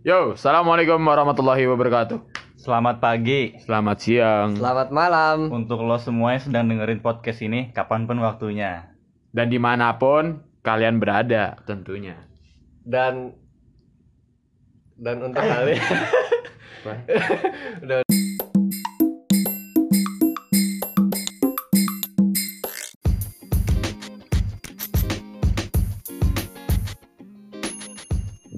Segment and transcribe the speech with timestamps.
[0.00, 2.24] Yo, assalamualaikum warahmatullahi wabarakatuh.
[2.60, 4.56] Selamat pagi Selamat siang.
[4.56, 5.52] Selamat malam.
[5.52, 8.92] untuk lo semua yang sedang dengerin podcast ini kapan pun waktunya.
[9.32, 12.20] Dan di mana pun kalian berada, tentunya.
[12.84, 13.32] Dan
[15.00, 15.80] dan untuk kalian
[17.84, 18.00] udah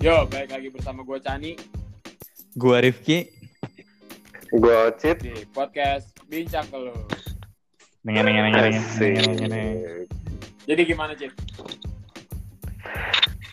[0.03, 0.27] Yo,
[0.83, 1.53] bersama gue Cani
[2.59, 3.31] Gua Rifki.
[4.51, 5.23] Gua Ocit.
[5.23, 6.91] di podcast Bincang Kelu.
[8.03, 8.83] Nengen nengen nengen
[9.47, 10.11] nengen.
[10.67, 11.31] Jadi gimana, Cip?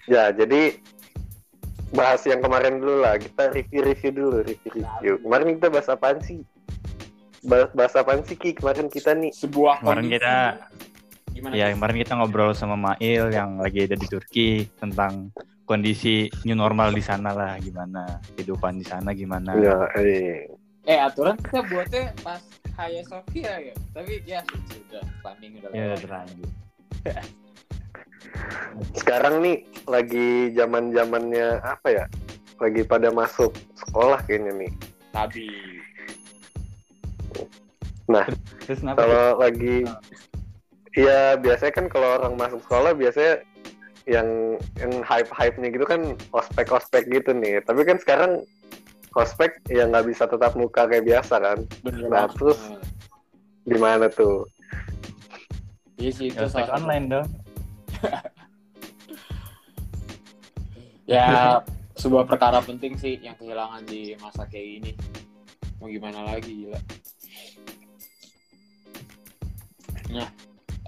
[0.10, 0.82] Ya, jadi
[1.94, 3.22] bahas yang kemarin dulu lah.
[3.22, 5.22] Kita review-review dulu, review-review.
[5.22, 6.42] Kemarin kita bahas apaan sih?
[7.46, 8.58] Bahas, bahas apaan sih, Ki?
[8.58, 9.30] Kemarin kita nih.
[9.38, 10.18] Sebuah Kemarin kondisi.
[10.18, 10.58] kita-
[11.30, 11.54] gimana?
[11.54, 11.78] Ya Cip?
[11.78, 15.30] kemarin kita ngobrol sama Mail yang lagi ada di Turki tentang
[15.70, 19.54] kondisi new normal di sana lah gimana kehidupan di sana gimana.
[19.54, 20.50] Ya, eh.
[20.90, 22.42] Eh, aturan kita buatnya pas
[22.74, 23.76] Haya Sofia ya.
[23.94, 26.50] Tapi ya sudah, planning udah Ya terlanjur.
[28.98, 32.06] Sekarang nih lagi zaman zamannya apa ya?
[32.58, 34.72] Lagi pada masuk sekolah kayaknya nih.
[35.14, 35.46] Tapi
[38.66, 39.06] Terus kenapa?
[39.06, 39.86] Kalau lagi,
[40.98, 43.46] ya biasanya kan kalau orang masuk sekolah biasanya
[44.08, 47.60] yang yang hype-hype-nya gitu kan ospek-ospek gitu nih.
[47.66, 48.32] Tapi kan sekarang
[49.18, 51.60] ospek ya nggak bisa tetap muka kayak biasa kan.
[51.84, 52.38] bener Nah, banget.
[52.38, 52.60] terus
[53.70, 54.50] Gimana tuh?
[56.00, 57.28] Iya sih, itu ospek online dong.
[61.06, 61.60] Ya,
[62.02, 64.92] sebuah perkara penting sih yang kehilangan di masa kayak gini.
[65.78, 66.80] Mau gimana lagi, gila.
[70.10, 70.30] Nah,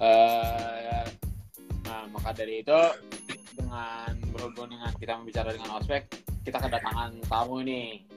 [0.01, 1.05] eh,
[1.91, 2.79] nah maka dari itu
[3.59, 6.07] dengan berhubung dengan kita membicarakan dengan ospek,
[6.47, 8.07] kita kedatangan tamu nih.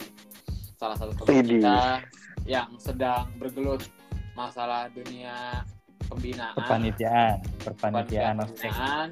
[0.78, 1.82] Salah satu teman kita
[2.46, 3.82] yang sedang bergelut
[4.38, 5.66] masalah dunia
[6.06, 8.70] pembinaan Perpanitiaan, perpanitiaan ospek.
[8.70, 9.08] pembinaan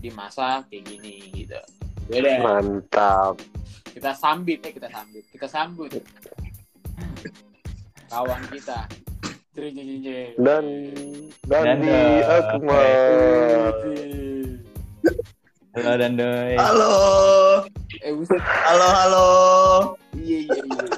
[0.00, 1.60] di masa kayak gini gitu.
[2.08, 2.40] Beda.
[2.40, 3.36] Mantap.
[3.84, 5.24] Kita sambit eh kita sambit.
[5.28, 5.92] Kita sambut.
[8.10, 8.88] Kawan kita.
[9.60, 10.32] Jeng.
[10.40, 10.64] Dan
[11.44, 11.92] dan Dan, di
[12.24, 12.88] Akmal.
[15.70, 16.52] Halo Dandoy.
[16.56, 16.92] Halo,
[18.00, 18.40] Eh buset.
[18.42, 19.26] halo, halo.
[20.16, 20.96] Iya iya iya iya.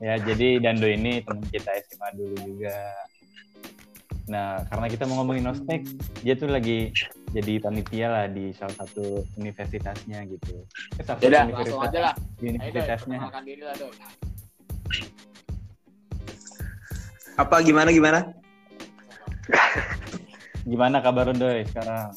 [0.00, 0.14] iya.
[0.16, 2.72] Ya, jadi Dando ini teman kita SMA dulu juga.
[4.30, 5.82] Nah, karena kita mau ngomongin ospek,
[6.22, 6.94] dia tuh lagi
[7.30, 10.62] jadi panitia lah di salah satu universitasnya gitu.
[10.96, 12.14] Eh, salah satu Yaudah, universitas- langsung aja lah.
[12.14, 13.18] Di Ayo doi, universitasnya.
[13.42, 13.94] diri lah doi.
[17.40, 18.36] Apa gimana gimana?
[20.68, 22.12] Gimana kabar lu, Doy sekarang?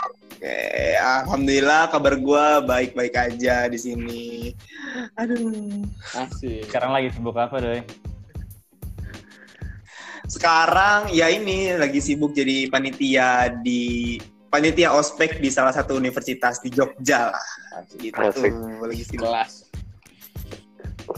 [0.00, 4.56] Oke, alhamdulillah kabar gua baik-baik aja di sini.
[5.20, 5.84] Aduh.
[6.16, 6.64] Asik.
[6.72, 7.84] Sekarang lagi sibuk apa, Doy?
[10.32, 14.16] Sekarang ya ini lagi sibuk jadi panitia di
[14.48, 17.48] panitia ospek di salah satu universitas di Jogja lah.
[18.00, 18.16] Gitu.
[18.16, 18.48] Asik.
[18.80, 19.28] Lagi sibuk.
[19.28, 19.68] Kelas.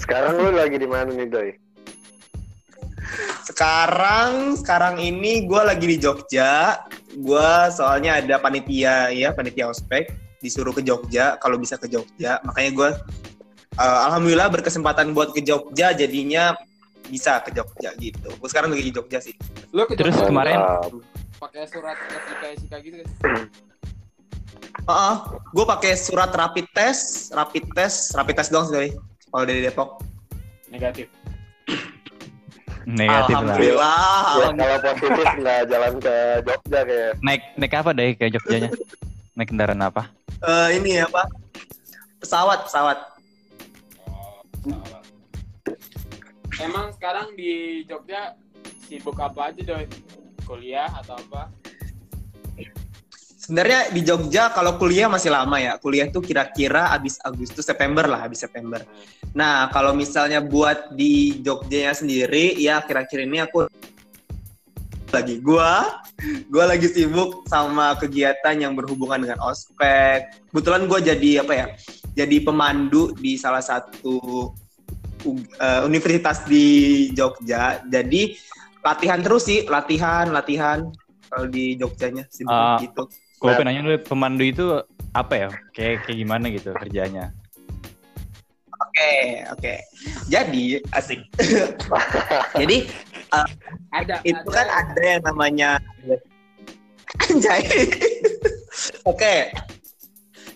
[0.02, 1.65] Sekarang lu lagi di mana nih, Doi?
[3.46, 6.82] Sekarang sekarang ini gua lagi di Jogja.
[7.22, 10.10] Gua soalnya ada panitia ya, panitia ospek
[10.42, 12.42] disuruh ke Jogja kalau bisa ke Jogja.
[12.42, 12.90] Makanya gua
[13.78, 16.58] eh, alhamdulillah berkesempatan buat ke Jogja jadinya
[17.06, 18.28] bisa ke Jogja gitu.
[18.34, 19.34] Gue sekarang lagi di Jogja sih.
[19.70, 20.58] Lu ke Terus Jogja kemarin
[21.38, 21.96] pakai surat
[22.58, 23.08] SIK gitu kan?
[24.86, 25.16] Heeh,
[25.50, 28.94] gue pakai surat rapid test, rapid test, rapid test doang sih.
[29.30, 30.02] Kalau dari Depok.
[30.70, 31.10] Negatif.
[32.86, 33.42] Negatif lah.
[33.42, 34.22] Alhamdulillah.
[34.38, 36.16] Ya, kalau positif nggak jalan ke
[36.46, 37.12] Jogja kayak.
[37.20, 38.70] Naik naik apa, Doy, ke Jogjanya?
[39.34, 40.02] Naik kendaraan apa?
[40.46, 41.26] Eh, ini ya Pak.
[42.22, 42.98] Pesawat, pesawat.
[46.56, 48.32] Emang sekarang di Jogja
[48.86, 49.84] sibuk apa aja doi?
[50.46, 51.50] Kuliah atau apa?
[53.46, 55.78] Sebenarnya di Jogja kalau kuliah masih lama ya.
[55.78, 58.82] Kuliah tuh kira-kira habis Agustus September lah, habis September.
[59.38, 63.70] Nah, kalau misalnya buat di Jogjanya sendiri ya kira-kira ini aku
[65.14, 66.02] lagi gua
[66.50, 70.26] gua lagi sibuk sama kegiatan yang berhubungan dengan ospek.
[70.50, 71.66] Kebetulan gua jadi apa ya?
[72.18, 74.50] Jadi pemandu di salah satu
[75.62, 76.66] eh, universitas di
[77.14, 77.78] Jogja.
[77.86, 78.34] Jadi
[78.82, 80.90] latihan terus sih, latihan, latihan
[81.30, 82.82] kalau di Jogjanya sibuk Ah.
[82.82, 83.06] gitu.
[83.36, 84.64] Gue pengen nanya dulu, pemandu itu
[85.12, 85.48] apa ya?
[85.76, 87.36] Kayak kayak gimana gitu kerjanya?
[88.76, 89.74] Oke, oke.
[90.32, 91.20] Jadi asik.
[92.60, 92.88] Jadi
[93.92, 94.22] Ada.
[94.24, 95.70] itu kan ada yang namanya
[97.28, 97.60] anjay.
[99.10, 99.36] oke.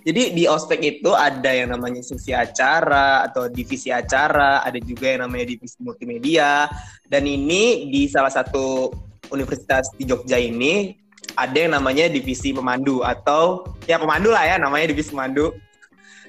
[0.01, 5.29] Jadi di ospek itu ada yang namanya seksi acara atau divisi acara, ada juga yang
[5.29, 6.73] namanya divisi multimedia.
[7.05, 8.89] Dan ini di salah satu
[9.29, 10.97] universitas di Jogja ini
[11.37, 15.55] ada yang namanya divisi pemandu atau ya pemandu lah ya namanya divisi pemandu.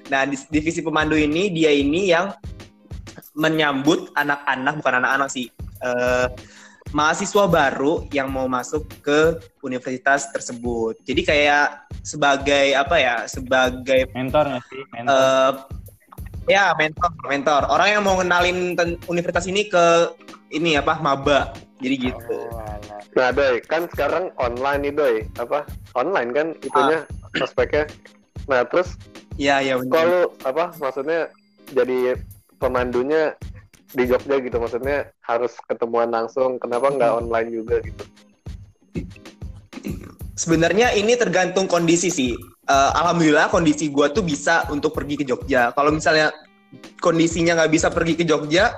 [0.10, 2.34] Nah, di divisi pemandu ini dia ini yang
[3.38, 5.48] menyambut anak-anak bukan anak-anak sih
[5.82, 6.28] eh,
[6.92, 11.00] mahasiswa baru yang mau masuk ke universitas tersebut.
[11.08, 13.16] Jadi kayak sebagai apa ya?
[13.30, 14.84] Sebagai Mentor nggak sih?
[14.92, 15.16] Mentor.
[15.16, 15.52] eh,
[16.50, 17.62] ya mentor, mentor.
[17.70, 20.12] Orang yang mau ngenalin ten- universitas ini ke
[20.52, 21.00] ini apa?
[21.00, 21.56] maba.
[21.82, 22.38] Jadi gitu.
[22.52, 22.78] Oh.
[23.18, 25.16] Nah, Doi, kan sekarang online nih, Doi.
[25.42, 25.66] Apa?
[25.98, 27.04] Online kan itunya,
[27.34, 27.90] prospeknya.
[28.46, 28.96] Nah, terus
[29.42, 29.90] iya benar.
[29.90, 31.20] kalau apa maksudnya
[31.72, 32.20] jadi
[32.62, 33.34] pemandunya
[33.92, 38.04] di Jogja gitu maksudnya harus ketemuan langsung kenapa nggak online juga gitu
[40.32, 42.34] Sebenarnya ini tergantung kondisi sih.
[42.66, 45.70] Eh, Alhamdulillah kondisi gua tuh bisa untuk pergi ke Jogja.
[45.70, 46.34] Kalau misalnya
[46.98, 48.74] kondisinya nggak bisa pergi ke Jogja,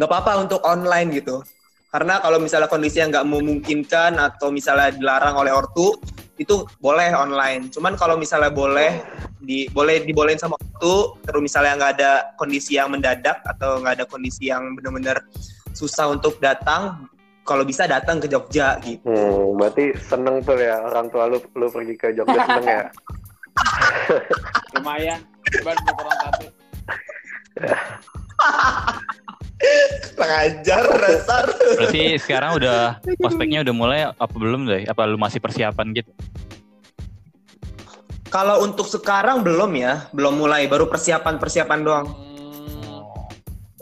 [0.00, 1.44] nggak apa-apa untuk online gitu.
[1.92, 5.92] Karena kalau misalnya kondisinya nggak memungkinkan atau misalnya dilarang oleh ortu,
[6.40, 7.68] itu boleh online.
[7.68, 9.04] Cuman kalau misalnya boleh,
[9.44, 14.06] di boleh dibolehin sama ortu, terus misalnya nggak ada kondisi yang mendadak atau nggak ada
[14.08, 15.20] kondisi yang benar-benar
[15.76, 17.10] susah untuk datang,
[17.44, 19.02] kalau bisa datang ke Jogja gitu.
[19.04, 22.84] hmm, berarti seneng tuh ya orang tua lu lu pergi ke Jogja seneng ya
[24.78, 25.18] lumayan
[25.58, 26.46] coba untuk orang satu
[30.16, 31.44] Pengajar dasar.
[31.76, 34.88] Berarti sekarang udah prospeknya udah mulai apa belum deh?
[34.88, 36.12] Apa lu masih persiapan gitu?
[38.30, 42.06] Kalau untuk sekarang belum ya, belum mulai, baru persiapan-persiapan doang.
[42.14, 43.02] Hmm,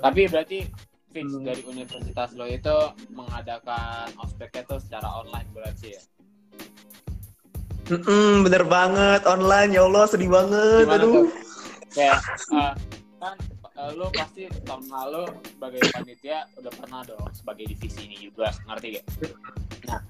[0.01, 0.65] tapi berarti
[1.13, 2.77] fix dari universitas lo itu
[3.13, 6.03] mengadakan ospeknya tuh secara online berarti ya
[7.89, 10.85] Mm-mm, bener banget, online ya Allah sedih banget.
[10.85, 11.13] gimana Aduh.
[11.17, 11.27] tuh
[11.97, 12.21] kayak
[12.53, 12.73] eh,
[13.17, 13.35] kan
[13.79, 18.87] eh, lo pasti tahun lalu sebagai panitia udah pernah dong sebagai divisi ini juga ngerti
[18.93, 19.05] gak?
[19.87, 20.01] Nah,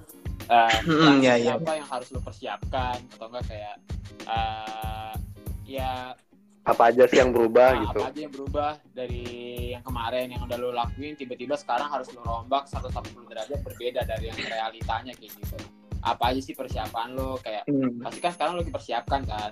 [0.49, 1.53] eh, Mm-mm, yang- ya, ya.
[1.55, 3.77] apa yang harus lo persiapkan atau enggak kayak
[4.25, 5.13] eh,
[5.67, 6.17] ya
[6.65, 9.25] apa aja sih yang berubah Nah, gitu apa aja yang berubah dari
[9.71, 12.93] yang kemarin yang udah lo lakuin tiba-tiba sekarang harus lo rombak 180
[13.25, 15.57] derajat berbeda dari yang realitanya kayak gitu
[15.99, 18.01] apa aja sih persiapan lo kayak Hmm.
[18.01, 19.51] pasti kan sekarang lo lagi persiapkan kan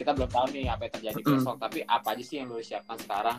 [0.00, 1.30] kita belum tahu nih apa yang terjadi Mm.
[1.36, 3.38] besok tapi apa aja sih yang lo siapkan sekarang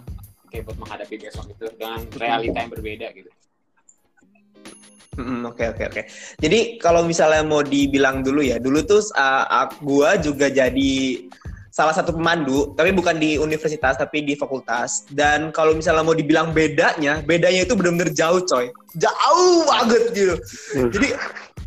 [0.54, 3.32] kayak buat menghadapi besok itu dengan realita yang berbeda gitu
[5.20, 6.02] Mm, Oke oke oke.
[6.40, 11.28] Jadi kalau misalnya mau dibilang dulu ya, dulu tuh uh, gua juga jadi
[11.68, 15.04] salah satu pemandu, tapi bukan di universitas tapi di fakultas.
[15.12, 20.36] Dan kalau misalnya mau dibilang bedanya, bedanya itu benar-benar jauh coy, jauh banget gitu.
[20.80, 20.90] Hmm.
[20.96, 21.08] Jadi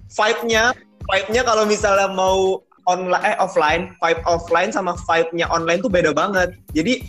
[0.09, 0.65] vibe-nya,
[1.05, 6.53] vibe-nya kalau misalnya mau online eh offline, vibe offline sama vibe-nya online tuh beda banget.
[6.71, 7.05] Jadi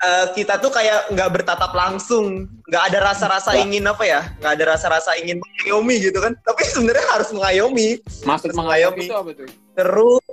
[0.00, 3.62] eh, kita tuh kayak nggak bertatap langsung, nggak ada rasa-rasa Ya.
[3.62, 6.32] ingin apa ya, nggak ada rasa-rasa ingin mengayomi gitu kan.
[6.40, 7.88] Tapi sebenarnya harus mengayomi.
[8.24, 9.04] maksud mengayomi mengayomi.
[9.04, 10.24] itu apa tuh Terus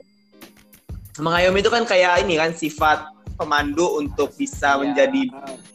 [1.18, 3.00] mengayomi itu kan kayak ini kan sifat
[3.36, 5.22] pemandu untuk bisa Ya, menjadi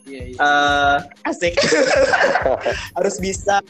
[0.04, 0.36] iya, iya.
[0.38, 1.54] eh asik
[2.98, 3.62] harus bisa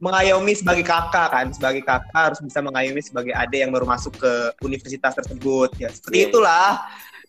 [0.00, 4.32] mengayomi sebagai kakak kan sebagai kakak harus bisa mengayomi sebagai adik yang baru masuk ke
[4.64, 5.70] universitas tersebut.
[5.76, 6.26] Ya seperti Iya.
[6.32, 6.68] itulah.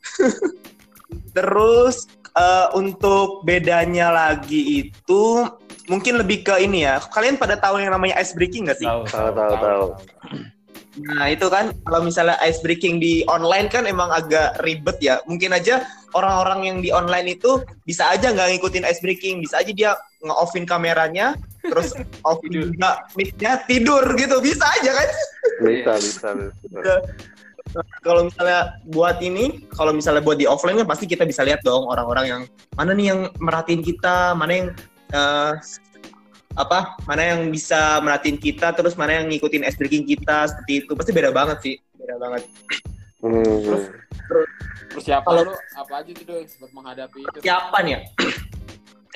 [1.35, 5.23] Terus eh, untuk bedanya lagi itu
[5.92, 7.04] mungkin lebih ke ini ya.
[7.04, 8.87] Kalian pada tahu yang namanya ice breaking nggak sih?
[8.87, 9.83] Tahu, Tahu, tahu, tahu.
[11.00, 15.24] Nah itu kan kalau misalnya ice breaking di online kan emang agak ribet ya.
[15.24, 19.71] Mungkin aja orang-orang yang di online itu bisa aja nggak ngikutin ice breaking, bisa aja
[19.71, 21.95] dia nge-offin kameranya, terus
[22.28, 25.10] offin juga mic-nya tidur gitu, bisa aja kan?
[25.64, 26.95] bisa bisa, bisa.
[28.04, 31.88] Kalau misalnya buat ini, kalau misalnya buat di offline kan pasti kita bisa lihat dong
[31.88, 32.42] orang-orang yang
[32.76, 34.68] mana nih yang merhatiin kita, mana yang
[35.16, 35.54] eh,
[36.54, 40.92] apa, mana yang bisa merhatiin kita, terus mana yang ngikutin ice breaking kita seperti itu,
[40.94, 42.42] pasti beda banget sih, beda banget.
[43.22, 43.88] Hmm.
[44.92, 47.38] persiapan kalau- lo apa aja tuh Doi, buat menghadapi itu?
[47.38, 48.00] persiapan ya?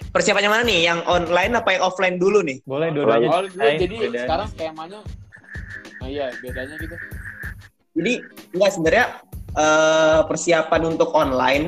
[0.07, 0.79] Persiapannya mana nih?
[0.87, 2.63] Yang online apa yang offline dulu nih?
[2.63, 3.27] Boleh dua-duanya.
[3.27, 4.23] oh, lu Hai, jadi bedanya.
[4.23, 4.99] sekarang skemanya?
[5.99, 6.95] Nah, iya bedanya gitu.
[7.95, 8.13] Jadi
[8.53, 9.05] enggak sebenarnya
[9.51, 11.65] eh, persiapan untuk online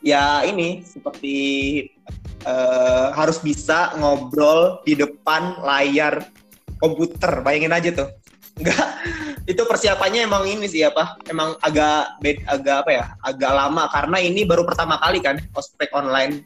[0.00, 1.34] ya ini seperti
[2.46, 6.22] eh, harus bisa ngobrol di depan layar
[6.78, 7.42] komputer.
[7.42, 8.08] Bayangin aja tuh.
[8.56, 8.86] Enggak.
[9.50, 11.20] Itu persiapannya emang ini sih apa?
[11.30, 13.04] Emang agak bed, agak apa ya?
[13.22, 13.86] Agak lama.
[13.92, 16.42] Karena ini baru pertama kali kan ospek online.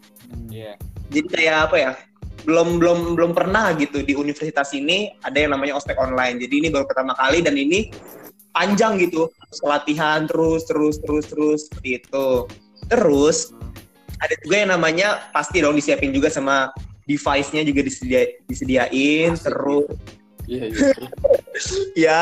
[0.52, 0.76] Iya.
[1.08, 1.92] Jadi kayak apa ya?
[2.44, 6.36] Belum belum belum pernah gitu di universitas ini ada yang namanya ospek online.
[6.40, 7.88] Jadi ini baru pertama kali dan ini
[8.52, 9.32] panjang gitu.
[9.64, 12.28] Latihan terus terus terus terus seperti itu.
[12.92, 13.56] Terus
[14.20, 16.68] ada juga yang namanya pasti dong disiapin juga sama
[17.02, 19.44] device-nya juga disedia, disediain Pasti.
[19.48, 19.86] terus
[20.44, 20.88] Iya, iya.
[22.08, 22.20] ya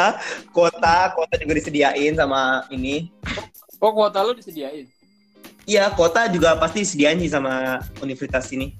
[0.51, 3.09] kuota kuota juga disediain sama ini
[3.79, 4.91] Oh, kuota lu disediain?
[5.63, 8.75] Iya, kota juga pasti disediain sih sama universitas ini.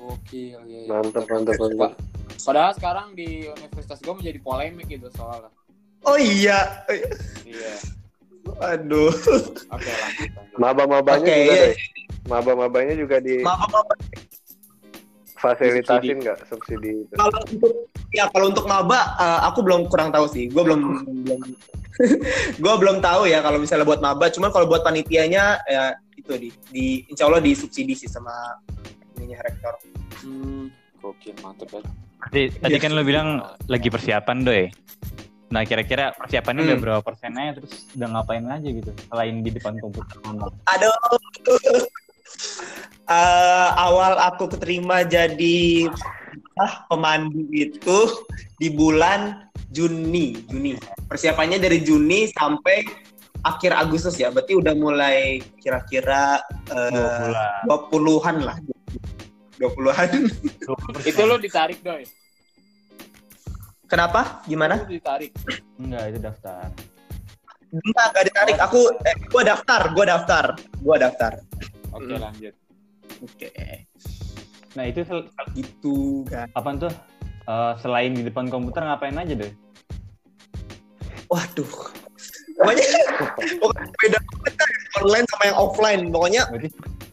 [0.00, 0.56] Oh, gokil.
[0.64, 0.88] Iya, iya.
[0.88, 1.78] Mantap, mantap, mantap.
[1.92, 1.96] Pa-
[2.42, 5.52] Padahal sekarang di universitas gue menjadi polemik gitu soalnya.
[6.02, 6.80] Oh iya,
[7.44, 7.74] Iya.
[8.64, 9.12] aduh.
[9.12, 10.30] Oke, lanjut.
[10.32, 10.56] lanjut.
[10.56, 11.64] Maba-mabanya Oke, juga iya.
[11.68, 11.74] deh.
[12.26, 13.86] Maba-mabanya juga Maaf, maaf.
[15.42, 17.14] difasilitasin nggak subsidi itu?
[17.18, 17.72] Kalau untuk
[18.14, 20.46] ya kalau untuk maba, eh, aku belum kurang tahu sih.
[20.46, 20.80] Gue belum
[21.26, 21.40] belum
[22.62, 24.30] gue belum tahu ya kalau misalnya buat maba.
[24.30, 28.30] Cuman kalau buat panitianya ya itu di di insya Allah disubsidi sih sama
[29.18, 29.74] ininya rektor.
[30.22, 30.70] Hmm,
[31.02, 31.82] gokil, mantep ya.
[32.22, 32.82] Tadi, tadi Iya.
[32.86, 33.28] kan lo bilang
[33.66, 34.70] lagi persiapan doy.
[35.50, 36.84] Nah kira-kira persiapannya udah Hmm.
[36.86, 40.16] berapa persennya terus udah ngapain aja gitu selain di depan komputer.
[40.70, 40.94] Aduh.
[43.12, 45.90] Eh, awal aku keterima jadi
[46.56, 48.24] ah, pemandu itu
[48.56, 50.78] di bulan Juni, Juni.
[51.08, 52.86] Persiapannya dari Juni sampai
[53.42, 54.30] akhir Agustus ya.
[54.30, 58.56] Berarti udah mulai kira-kira Dua eh, dua puluhan lah.
[59.58, 60.08] Dua puluhan.
[61.04, 62.06] Itu lu ditarik, Doi.
[63.90, 64.40] Kenapa?
[64.48, 64.88] Gimana?
[64.88, 65.36] Lu ditarik.
[65.76, 66.68] Enggak, itu daftar.
[67.72, 68.56] Enggak, enggak ditarik.
[68.64, 70.44] Aku, eh, gua daftar, gua daftar,
[70.80, 71.32] gua daftar.
[71.92, 72.22] Oke, Hmm.
[72.22, 72.54] lanjut.
[73.22, 73.50] Oke,
[74.72, 76.48] Nah, itu sel- gitu kan.
[76.50, 76.92] apa tuh?
[77.42, 79.52] Eh, selain di depan komputer ngapain aja deh?
[81.28, 81.72] Waduh.
[82.52, 82.84] Pokoknya,
[83.98, 84.68] beda banget kan
[85.00, 86.02] online sama yang offline.
[86.08, 86.42] Pokoknya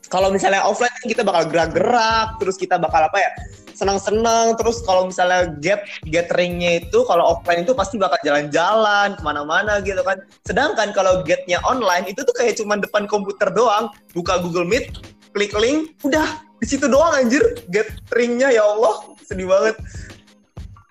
[0.08, 3.32] kalau misalnya offline kan kita bakal gerak-gerak, terus kita bakal apa ya?
[3.80, 9.80] Senang-senang, terus kalau misalnya get gatheringnya itu kalau offline itu pasti bakal jalan-jalan ke mana-mana
[9.80, 10.20] gitu kan.
[10.44, 15.00] Sedangkan kalau getnya online itu tuh kayak cuman depan komputer doang, buka Google Meet,
[15.32, 16.44] klik link, udah.
[16.60, 17.40] Di situ doang anjir.
[17.72, 19.16] Gatheringnya ya Allah.
[19.24, 19.80] Sedih banget.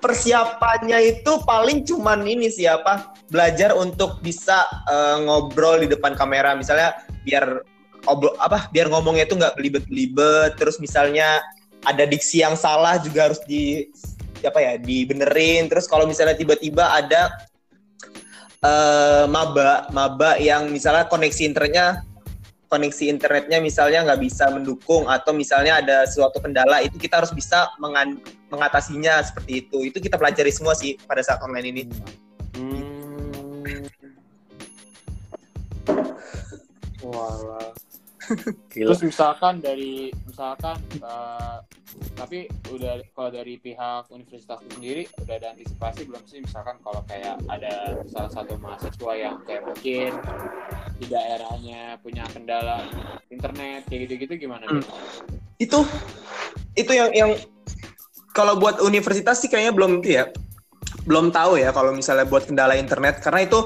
[0.00, 6.56] Persiapannya itu paling cuman ini siapa belajar untuk bisa eh, ngobrol di depan kamera.
[6.56, 7.60] Misalnya biar
[8.08, 10.56] obrol apa biar ngomongnya itu nggak belibet-belibet.
[10.56, 11.44] Terus misalnya
[11.88, 13.88] ada diksi yang salah juga harus di
[14.44, 17.32] apa ya dibenerin terus kalau misalnya tiba-tiba ada
[18.58, 22.06] eh maba maba yang misalnya koneksi internetnya
[22.68, 27.72] koneksi internetnya misalnya nggak bisa mendukung atau misalnya ada suatu kendala itu kita harus bisa
[27.80, 28.20] mengan-
[28.52, 31.82] mengatasinya seperti itu itu kita pelajari semua sih pada saat online ini
[32.58, 33.86] Hmm.
[36.98, 37.87] Walah.
[38.68, 38.92] Gila.
[38.92, 41.56] Terus misalkan dari misalkan eh,
[42.14, 47.00] tapi udah kalau dari pihak universitas itu sendiri udah ada antisipasi belum sih misalkan kalau
[47.08, 50.10] kayak ada salah satu mahasiswa yang kayak mungkin
[50.98, 52.84] di daerahnya punya kendala
[53.32, 54.82] internet kayak gitu-gitu gimana Hmm.
[54.82, 54.86] nih?
[55.58, 55.78] itu
[56.78, 57.30] itu yang yang
[58.30, 60.30] kalau buat universitas sih kayaknya belum itu ya
[61.08, 63.64] belum tahu ya kalau misalnya buat kendala internet karena itu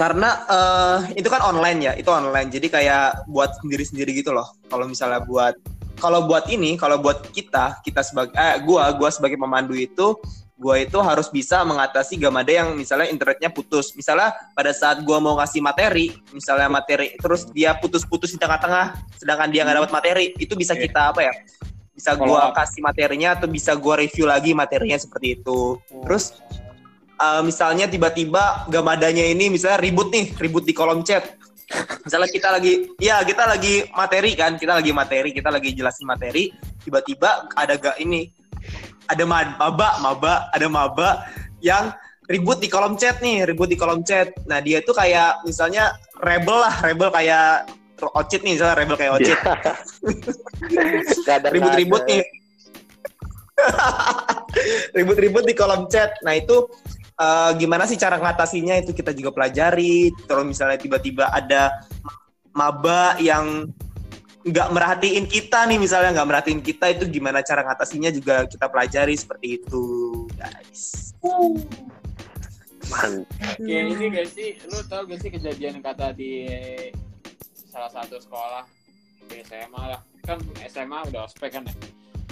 [0.00, 2.48] karena eh, itu kan online ya itu online.
[2.48, 4.48] Jadi kayak buat sendiri sendiri gitu loh.
[4.72, 5.52] Kalau misalnya buat
[6.00, 10.16] kalau buat ini kalau buat kita kita sebagai eh gua gua sebagai pemandu itu
[10.56, 13.92] gua itu harus bisa mengatasi gamada yang misalnya internetnya putus.
[13.92, 19.52] Misalnya pada saat gua mau ngasih materi misalnya materi terus dia putus-putus di tengah-tengah sedangkan
[19.52, 20.88] dia nggak dapat materi itu bisa Oke.
[20.88, 21.34] kita apa ya
[21.92, 22.56] bisa up.
[22.56, 25.76] kasih materinya atau bisa gua review lagi materinya seperti itu.
[26.08, 26.40] Terus
[27.20, 31.36] uh, misalnya tiba-tiba gamadanya ini misalnya ribut nih ribut di kolom chat.
[32.02, 36.50] Misalnya kita lagi ya kita lagi materi kan kita lagi materi kita lagi jelasin materi
[36.82, 38.26] tiba-tiba ada gak ini
[39.06, 41.30] ada ma- maba maba ada maba
[41.62, 41.94] yang
[42.26, 44.34] ribut di kolom chat nih ribut di kolom chat.
[44.50, 49.38] Nah dia tuh kayak misalnya rebel lah rebel kayak Ocit nih misalnya rebel kayak Ocit.
[51.28, 52.24] Kadang ribut-ribut nih.
[54.96, 56.16] Ribut-ribut di kolom chat.
[56.24, 56.64] Nah itu
[57.20, 61.84] eh, gimana sih cara ngatasinya itu kita juga pelajari kalau misalnya tiba-tiba ada
[62.56, 63.68] maba yang
[64.40, 69.12] nggak merhatiin kita nih misalnya nggak merhatiin kita itu gimana cara ngatasinya juga kita pelajari
[69.12, 69.84] seperti itu
[70.32, 71.12] guys
[72.90, 73.28] Man-
[73.60, 76.48] Kayak ini gak sih, lu tau gak sih kejadian kata di
[77.70, 78.66] salah satu sekolah
[79.30, 80.00] di SMA lah.
[80.26, 81.74] Kan SMA udah ospek kan ya.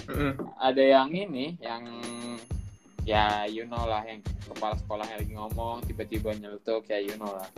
[0.08, 0.32] Mm-mm.
[0.58, 1.84] Ada yang ini, yang
[3.08, 7.48] ya you know lah, yang kepala sekolahnya lagi ngomong, tiba-tiba nyeletuk, ya you know lah.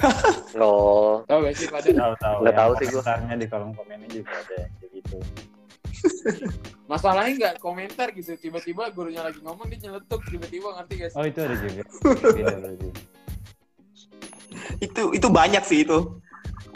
[0.58, 1.86] Oh, Tau gak sih pada?
[1.86, 2.36] Tahu tahu.
[2.42, 3.02] Nggak Yang tahu sih gua.
[3.04, 4.58] komentarnya di kolom komennya juga ada
[4.90, 5.16] gitu.
[6.92, 8.34] Masalahnya nggak komentar gitu.
[8.36, 11.18] Tiba-tiba gurunya lagi ngomong dia nyeletuk tiba-tiba ngerti gak sih?
[11.20, 11.82] Oh itu ada juga.
[14.78, 15.98] Itu itu banyak sih itu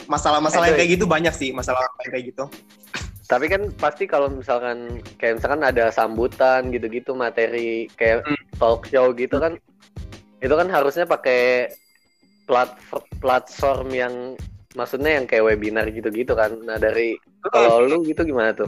[0.09, 2.43] masalah-masalah yang kayak gitu banyak sih masalah yang kayak gitu
[3.29, 8.41] Tapi kan pasti kalau misalkan kayak misalkan ada sambutan gitu-gitu materi kayak Hmm.
[8.57, 9.53] talk show gitu kan
[10.41, 11.69] itu kan harusnya pakai
[12.49, 14.13] platform platform yang
[14.73, 16.57] maksudnya yang kayak webinar gitu-gitu kan.
[16.65, 17.21] Nah dari
[17.53, 18.65] kalau lu gitu gimana tuh?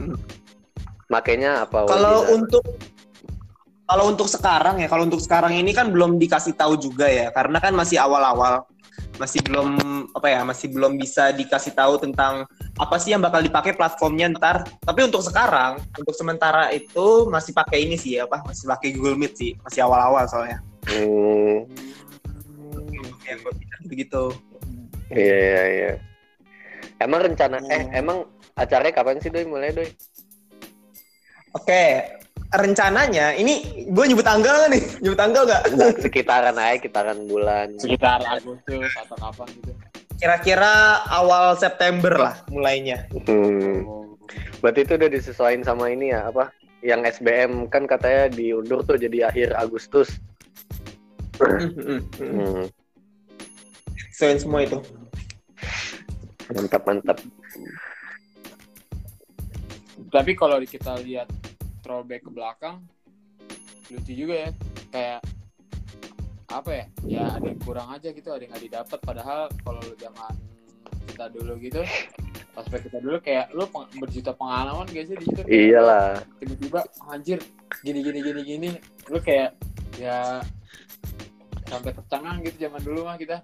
[1.10, 1.82] Makanya apa?
[1.90, 2.62] kalau untuk
[3.82, 7.58] kalau untuk sekarang ya kalau untuk sekarang ini kan belum dikasih tahu juga ya karena
[7.58, 8.64] kan masih awal-awal
[9.20, 9.68] masih belum
[10.16, 12.48] apa ya masih belum bisa dikasih tahu tentang
[12.80, 17.84] apa sih yang bakal dipakai platformnya ntar tapi untuk sekarang untuk sementara itu masih pakai
[17.84, 21.62] ini sih apa masih pakai Google Meet sih masih awal-awal soalnya Hmm,
[23.22, 23.34] ya
[23.86, 24.34] begitu
[25.12, 25.92] iya iya iya.
[26.98, 27.98] Emang rencana eh Hmm.
[27.98, 28.18] emang
[28.54, 29.86] acaranya kapan sih doi mulai doi?
[31.52, 31.84] oke
[32.52, 33.54] rencananya ini
[33.88, 37.66] gue nyebut tanggal nggak nih nyebut tanggal nggak Nggak, sekitaran aja, sekitaran bulan.
[37.76, 39.72] Sekitar Agustus atau kapan gitu.
[40.16, 40.74] kira-kira
[41.10, 43.82] awal September lah mulainya Hmm.
[44.62, 46.54] Berarti itu udah disesuaikan sama ini ya apa?
[46.80, 50.22] Yang SBM kan katanya diundur tuh jadi akhir Agustus.
[51.42, 52.70] Hmm,
[54.14, 54.78] Selain semua itu
[56.48, 57.18] mantap mantap.
[60.08, 61.26] Tapi kalau kita lihat
[61.82, 62.86] throwback ke belakang,
[63.90, 64.50] lucu juga ya.
[64.94, 65.20] Kayak
[66.52, 66.84] apa ya?
[67.04, 68.98] Ya ada yang kurang aja gitu, ada yang nggak didapat.
[69.02, 70.32] Padahal kalau zaman
[71.10, 71.82] kita dulu gitu,
[72.54, 75.40] prospek kita dulu kayak lu peng- berjuta pengalaman gak sih di situ?
[75.48, 76.22] Iyalah.
[76.38, 77.38] Tiba-tiba anjir
[77.82, 78.70] gini gini gini gini,
[79.10, 79.58] lu kayak
[79.98, 80.40] ya
[81.68, 83.40] sampai tercengang gitu zaman dulu mah kita.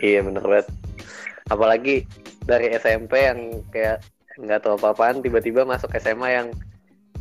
[0.00, 0.68] Iya bener banget.
[1.48, 2.04] Apalagi
[2.44, 4.04] dari SMP yang kayak
[4.40, 6.48] nggak tahu apa-apaan tiba-tiba masuk SMA yang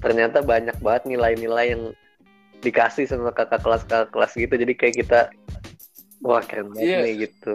[0.01, 1.84] ternyata banyak banget nilai-nilai yang
[2.62, 4.53] dikasih sama kakak kelas kakak kelas gitu.
[4.53, 5.20] Jadi kayak kita
[6.22, 7.00] wah keren banget Iya.
[7.05, 7.53] nih gitu.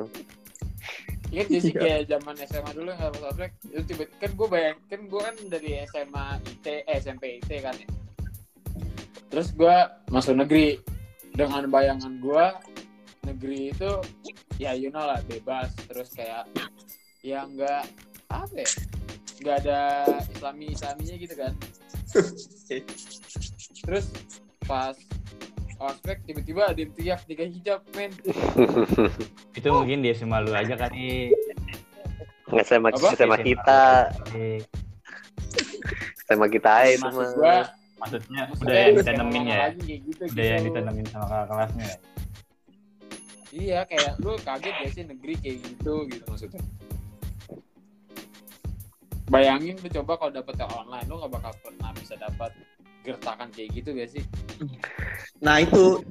[1.27, 4.77] Ingat gak sih kayak zaman SMA dulu nggak pas ospek itu tiba kan gue bayang
[4.87, 7.89] kan gue kan dari SMA IT eh, SMP IT kan ya.
[9.31, 9.77] Terus gue
[10.11, 10.79] masuk negeri.
[11.37, 12.47] Dengan bayangan gue
[13.29, 13.91] negeri itu
[14.57, 15.75] ya you know lah bebas.
[15.91, 16.47] Terus kayak
[17.21, 17.85] ya nggak
[18.31, 18.69] apa ya
[19.37, 19.81] nggak ada
[20.33, 21.53] islami islaminya gitu kan
[23.85, 24.07] terus
[24.67, 24.97] pas
[25.77, 28.11] ospek tiba-tiba ada yang teriak tiga hijab men
[29.59, 31.33] Itu mungkin dia SMA lu aja kali.
[32.65, 33.09] SMA Apa?
[33.13, 33.81] SMA kita
[36.27, 37.57] SMA kita aja itu mah Maksudnya
[37.97, 39.67] Maksudnya udah yang SMA ditanemin ya.
[39.81, 40.69] gitu, Udah yang gitu.
[40.73, 41.87] ditanemin sama kakak kelasnya.
[41.89, 41.97] ya?
[43.57, 46.61] Iya, kayak lu kaget gak sih negeri kayak gitu gitu maksudnya.
[49.27, 52.55] Bayangin lu coba kalau dapet yang online, lu gak bakal pernah bisa dapat
[53.07, 54.23] gertakan kayak gitu gak sih?
[55.43, 56.03] Nah itu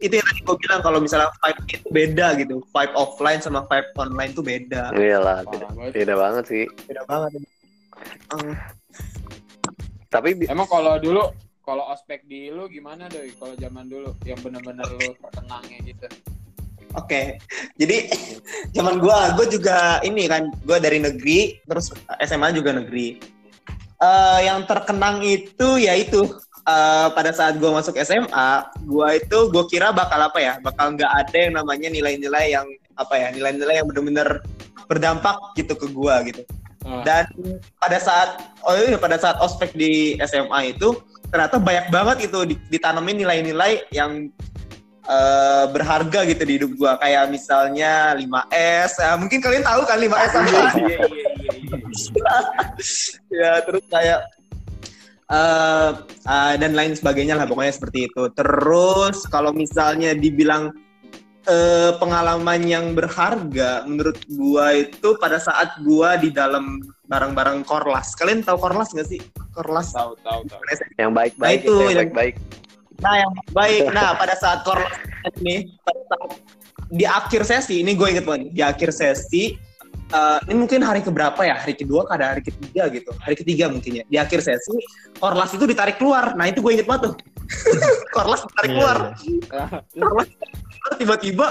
[0.00, 3.90] itu yang tadi gue bilang kalau misalnya vibe itu beda gitu, vibe offline sama vibe
[3.96, 5.90] online tuh beda, iyalah beda, banget.
[5.94, 7.30] beda banget sih beda banget.
[8.32, 8.54] Hmm.
[10.10, 11.22] tapi Emang kalau dulu,
[11.62, 13.30] kalau ospek di lu gimana doi?
[13.36, 16.06] Kalau zaman dulu yang bener-bener lu terkenangnya gitu.
[16.98, 17.38] Oke,
[17.78, 18.10] jadi
[18.76, 21.94] zaman gue, gue juga ini kan, gue dari negeri, terus
[22.26, 23.18] SMA juga negeri.
[24.00, 26.24] Eh, yang terkenang itu yaitu
[26.66, 28.50] eh, pada saat gue masuk SMA,
[28.82, 32.66] gue itu gue kira bakal apa ya, bakal nggak ada yang namanya nilai-nilai yang
[32.98, 34.42] apa ya, nilai-nilai yang bener-bener
[34.90, 36.42] berdampak gitu ke gue gitu.
[36.80, 37.24] Ah, Dan
[37.76, 40.96] pada saat oh iya pada saat ospek di SMA itu
[41.30, 44.32] ternyata banyak banget itu di- ditanamin nilai-nilai yang
[45.06, 49.00] eh, berharga gitu di hidup gua kayak misalnya 5S.
[49.00, 50.48] Eh, mungkin kalian tahu kan 5S apa?
[50.48, 51.78] iya, iya, iya, iya.
[53.40, 54.20] ya terus kayak
[55.30, 55.90] eh
[56.26, 58.22] eh, dan lain sebagainya lah pokoknya seperti itu.
[58.34, 60.74] Terus kalau misalnya dibilang
[61.46, 68.14] eh, pengalaman yang berharga menurut gua itu pada saat gua di dalam barang-barang Korlas.
[68.18, 69.20] Kalian tahu Korlas nggak sih?
[69.50, 69.90] Korlas.
[69.94, 70.60] Tahu, tahu, tahu.
[70.98, 72.36] yang baik Nah, itu yang yang- baik baik
[73.00, 73.88] Nah, yang baik.
[73.90, 74.92] Nah, pada saat Korlas
[75.40, 76.30] ini pada saat
[76.90, 79.54] di akhir sesi ini gue inget banget di akhir sesi
[80.10, 81.56] eh, ini mungkin hari keberapa ya?
[81.56, 83.10] Hari kedua kada hari ketiga gitu?
[83.22, 84.04] Hari ketiga mungkin ya.
[84.10, 84.74] Di akhir sesi
[85.16, 86.34] Korlas itu ditarik keluar.
[86.36, 87.14] Nah itu gue inget banget tuh.
[88.14, 89.66] Korlas ditarik Iya, keluar iya.
[89.96, 90.28] Korlas
[90.98, 91.46] tiba-tiba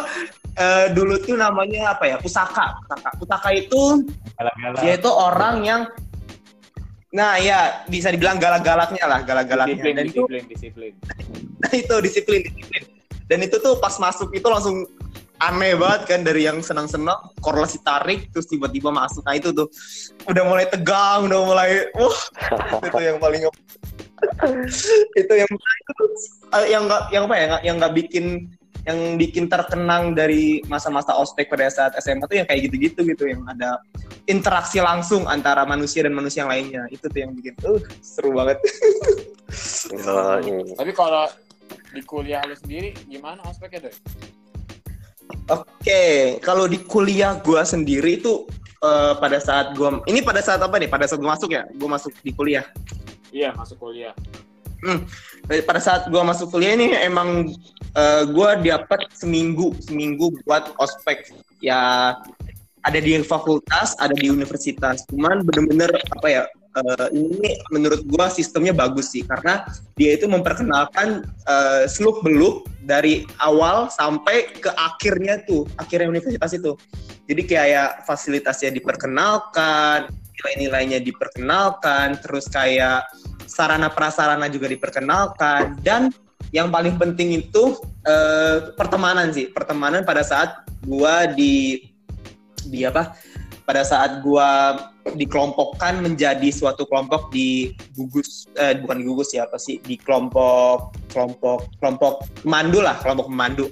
[0.59, 2.15] eh, dulu tuh namanya apa ya?
[2.19, 2.77] Pusaka.
[2.83, 3.09] Pusaka.
[3.17, 4.05] Pusaka itu
[4.37, 4.81] Galak-galak.
[4.83, 5.81] dia itu orang yang
[7.09, 10.91] nah ya bisa dibilang galak-galaknya lah galak-galaknya Disiplin, dan itu disiplin, disiplin.
[11.57, 12.83] Nah itu disiplin, disiplin.
[13.29, 14.89] Dan itu tuh pas masuk itu langsung
[15.39, 19.71] aneh banget kan dari yang senang-senang korelasi tarik terus tiba-tiba masuk nah itu tuh
[20.27, 22.19] udah mulai tegang udah mulai wah
[22.87, 23.41] itu yang paling
[25.23, 25.51] itu yang
[26.59, 28.51] eh, yang nggak yang apa ya yang nggak bikin
[28.83, 33.43] yang bikin terkenang dari masa-masa ospek pada saat SMA tuh yang kayak gitu-gitu gitu yang
[33.47, 33.79] ada
[34.29, 38.61] interaksi langsung antara manusia dan manusia yang lainnya itu tuh yang bikin uh seru banget.
[40.77, 41.25] Tapi kalau
[41.89, 43.95] di kuliah lu sendiri gimana ospeknya doi?
[45.49, 48.45] Oke, kalau di kuliah gua sendiri itu
[48.85, 50.89] eh, pada saat gua ini pada saat apa nih?
[50.89, 52.65] Pada saat gua masuk ya, gua masuk di kuliah.
[53.33, 54.13] Iya masuk kuliah.
[55.49, 57.49] Eh, Pada saat gua masuk kuliah ini emang
[57.97, 62.13] eh, gua dapat seminggu seminggu buat ospek ya
[62.83, 65.03] ada di fakultas, ada di universitas.
[65.11, 66.43] Cuman bener-bener apa ya?
[66.77, 69.65] eh, ini menurut gua sistemnya bagus sih karena
[69.97, 76.73] dia itu memperkenalkan eh, seluk beluk dari awal sampai ke akhirnya tuh akhirnya universitas itu
[77.29, 83.05] jadi kayak fasilitasnya diperkenalkan nilai-nilainya diperkenalkan terus kayak
[83.49, 86.13] sarana prasarana juga diperkenalkan dan
[86.49, 91.88] yang paling penting itu eh, pertemanan sih pertemanan pada saat gua di
[92.67, 93.15] di apa
[93.63, 94.75] pada saat gua
[95.13, 101.69] dikelompokkan menjadi suatu kelompok di gugus eh, bukan gugus ya apa sih di kelompok kelompok
[101.79, 103.67] kelompok pemandu lah kelompok pemandu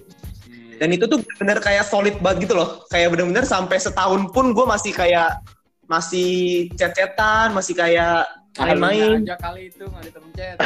[0.47, 0.79] Hmm.
[0.79, 4.61] dan itu tuh bener kayak solid banget gitu loh kayak bener-bener sampai setahun pun gue
[4.61, 5.41] masih kayak
[5.89, 10.57] masih cecetan masih kayak main-main aja kali itu nggak ditemen chat.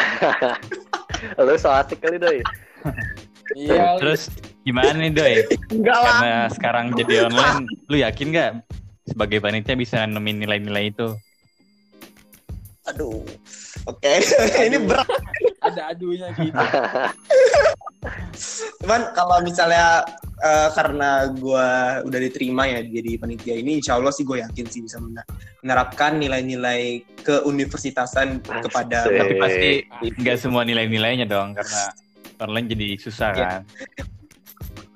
[1.45, 2.39] Lu so asik kali doi.
[3.55, 3.99] Iya.
[3.99, 4.31] Terus
[4.61, 5.35] gimana nih doi?
[5.69, 8.51] enggak lah Karena sekarang jadi online, lu yakin nggak
[9.03, 11.09] sebagai panitia bisa nemuin nilai-nilai itu?
[12.83, 13.21] aduh
[13.85, 14.13] oke
[14.67, 15.05] ini berat
[15.61, 16.49] ada adunya gitu.
[18.81, 20.01] cuman kalau misalnya
[20.39, 21.67] eh, karena gue
[22.03, 25.29] udah diterima ya jadi panitia ini insya Allah sih gue yakin sih bisa mener-
[25.61, 29.13] menerapkan nilai-nilai keuniversitasan kepada Asik.
[29.13, 29.69] Tapi pasti
[30.17, 31.81] nggak semua nilai-nilainya dong karena
[32.39, 33.45] online jadi susah Iya.
[33.61, 33.61] kan.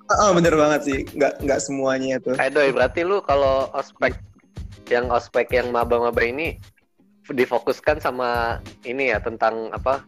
[0.05, 4.13] Oh, bener banget sih nggak nggak semuanya tuh Eh doi, berarti lu kalau ospek
[4.93, 6.61] yang ospek yang maba-maba ini
[7.25, 10.05] difokuskan sama ini ya tentang apa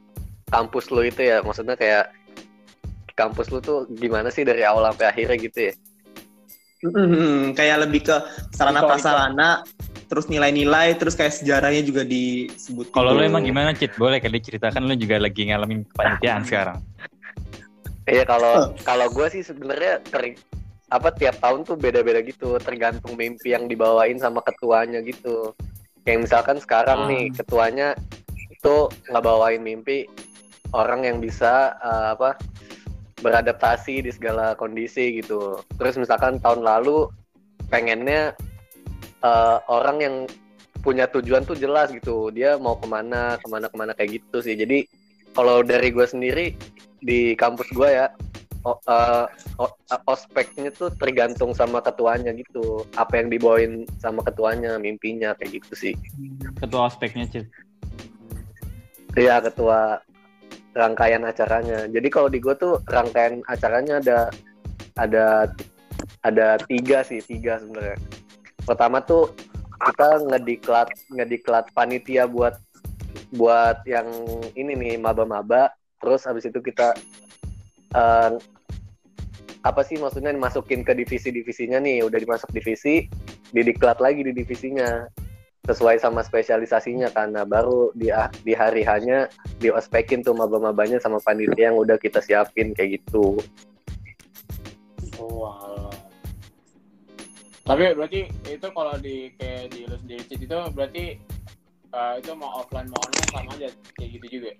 [0.53, 2.13] kampus lu itu ya maksudnya kayak
[3.17, 5.75] kampus lu tuh gimana sih dari awal sampai akhirnya gitu ya
[6.77, 8.15] Hmm, kayak lebih ke
[8.53, 9.65] sarana prasarana,
[10.05, 12.93] terus nilai-nilai, terus kayak sejarahnya juga disebut.
[12.93, 13.33] Kalau lu Hmm.
[13.33, 13.97] emang gimana Cit?
[13.97, 16.77] Boleh kali ceritakan lu juga lagi ngalamin kepanitiaan sekarang.
[18.07, 20.39] Iya kalau kalau gue sih sebenarnya ter
[20.87, 25.51] apa tiap tahun tuh beda-beda gitu tergantung mimpi yang dibawain sama ketuanya gitu.
[26.07, 27.07] Kayak misalkan sekarang Ah.
[27.11, 27.91] nih ketuanya
[28.47, 30.07] itu nggak bawain mimpi
[30.71, 32.39] orang yang bisa eh, apa
[33.19, 35.59] beradaptasi di segala kondisi gitu.
[35.75, 37.11] Terus misalkan tahun lalu
[37.67, 38.31] pengennya
[39.19, 40.15] eh, orang yang
[40.79, 44.39] punya tujuan tuh jelas gitu dia mau ke mana ke mana ke mana kayak gitu
[44.39, 44.55] sih.
[44.55, 44.87] Jadi
[45.35, 46.55] kalau dari gue sendiri
[47.01, 48.07] di kampus gue ya
[48.67, 49.25] o- eh,
[49.61, 49.77] o-
[50.09, 52.83] ospeknya tuh tergantung sama ketuanya gitu.
[52.99, 55.93] Apa yang dibawain sama ketuanya mimpinya kayak gitu sih.
[56.59, 57.47] Ketua ospeknya Cit.
[59.17, 60.03] Iya ketua
[60.77, 61.89] rangkaian acaranya.
[61.89, 64.19] Jadi kalau di gue tuh rangkaian acaranya ada
[64.97, 65.25] ada
[66.21, 67.97] ada tiga sih tiga sebenarnya.
[68.67, 69.31] Pertama tuh
[69.77, 72.57] kita ngediklat ngediklat panitia buat
[73.33, 74.07] buat yang
[74.53, 76.93] ini nih maba-maba terus habis itu kita
[77.95, 78.33] eh,
[79.65, 83.09] apa sih maksudnya dimasukin ke divisi-divisinya nih udah dimasuk divisi
[83.51, 85.07] didiklat lagi di divisinya
[85.67, 88.07] sesuai sama spesialisasinya karena baru di
[88.47, 89.27] di hari hanya
[89.59, 93.35] diospekin tuh maba-mabanya sama panitia yang udah kita siapin kayak gitu
[95.17, 95.97] Oh, alah.
[97.65, 101.05] Tapi berarti itu kalau di kayak di lu itu berarti
[101.91, 104.51] eh, itu mau offline mau online sama aja kayak gitu juga.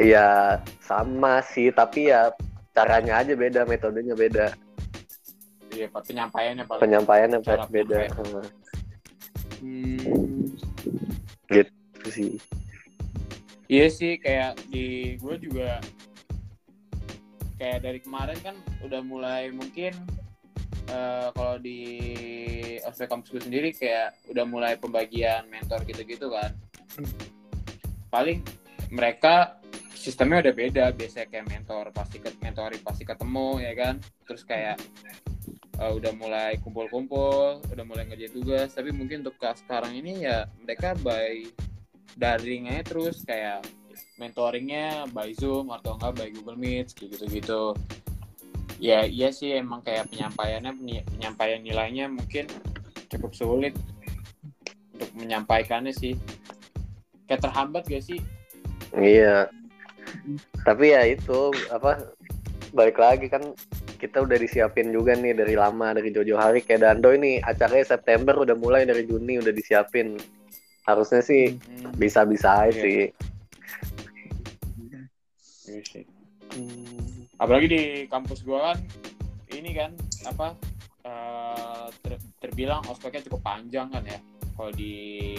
[0.00, 2.32] Iya sama sih tapi ya
[2.72, 4.56] caranya aja beda metodenya beda
[5.70, 6.80] Iya, Pak, penyampaiannya paling.
[6.82, 8.44] penyampaiannya Cara beda penyampaian.
[9.60, 10.44] Hmm, Hmm.
[11.46, 12.32] gitu sih
[13.68, 15.78] Iya sih kayak di gue juga
[17.54, 19.94] kayak dari kemarin kan udah mulai mungkin
[20.88, 21.78] eh, kalau di
[22.82, 26.50] ospek kampus gue sendiri kayak udah mulai pembagian mentor gitu-gitu kan.
[28.08, 28.42] Paling
[28.90, 29.59] mereka
[30.00, 33.94] sistemnya udah beda biasanya kayak mentor pasti ke mentori pasti ketemu ya kan.
[34.24, 34.80] Terus kayak
[35.76, 38.72] eh, udah mulai kumpul-kumpul, udah mulai ngerjain tugas.
[38.72, 41.44] Tapi mungkin untuk ke- sekarang ini ya mereka by
[42.16, 43.60] daring aja terus kayak
[44.16, 47.76] mentoringnya by Zoom atau enggak by Google Meet kayak gitu-gitu.
[48.80, 50.72] ya iya sih emang kayak penyampaiannya
[51.04, 52.48] penyampaian nilainya mungkin
[53.12, 53.76] cukup sulit
[54.96, 56.16] untuk menyampaikannya sih
[57.28, 58.24] kayak terhambat gak sih
[58.90, 59.52] Iya.
[60.60, 62.00] Tapi ya itu apa
[62.70, 63.42] balik lagi kan
[63.96, 68.38] kita udah disiapin juga nih dari lama dari Jojo hari kayak Dando ini acaranya September
[68.38, 70.16] udah mulai dari Juni udah disiapin.
[70.82, 72.82] Harusnya sih Hmm, bisa-bisa aja Iya.
[72.82, 73.02] sih.
[75.68, 76.04] iya sih.
[77.36, 78.78] apalagi di kampus gua kan
[79.50, 79.94] ini kan
[80.26, 80.52] apa
[81.00, 84.18] eh, ter- terbilang ospeknya cukup panjang kan ya
[84.52, 84.92] kalau di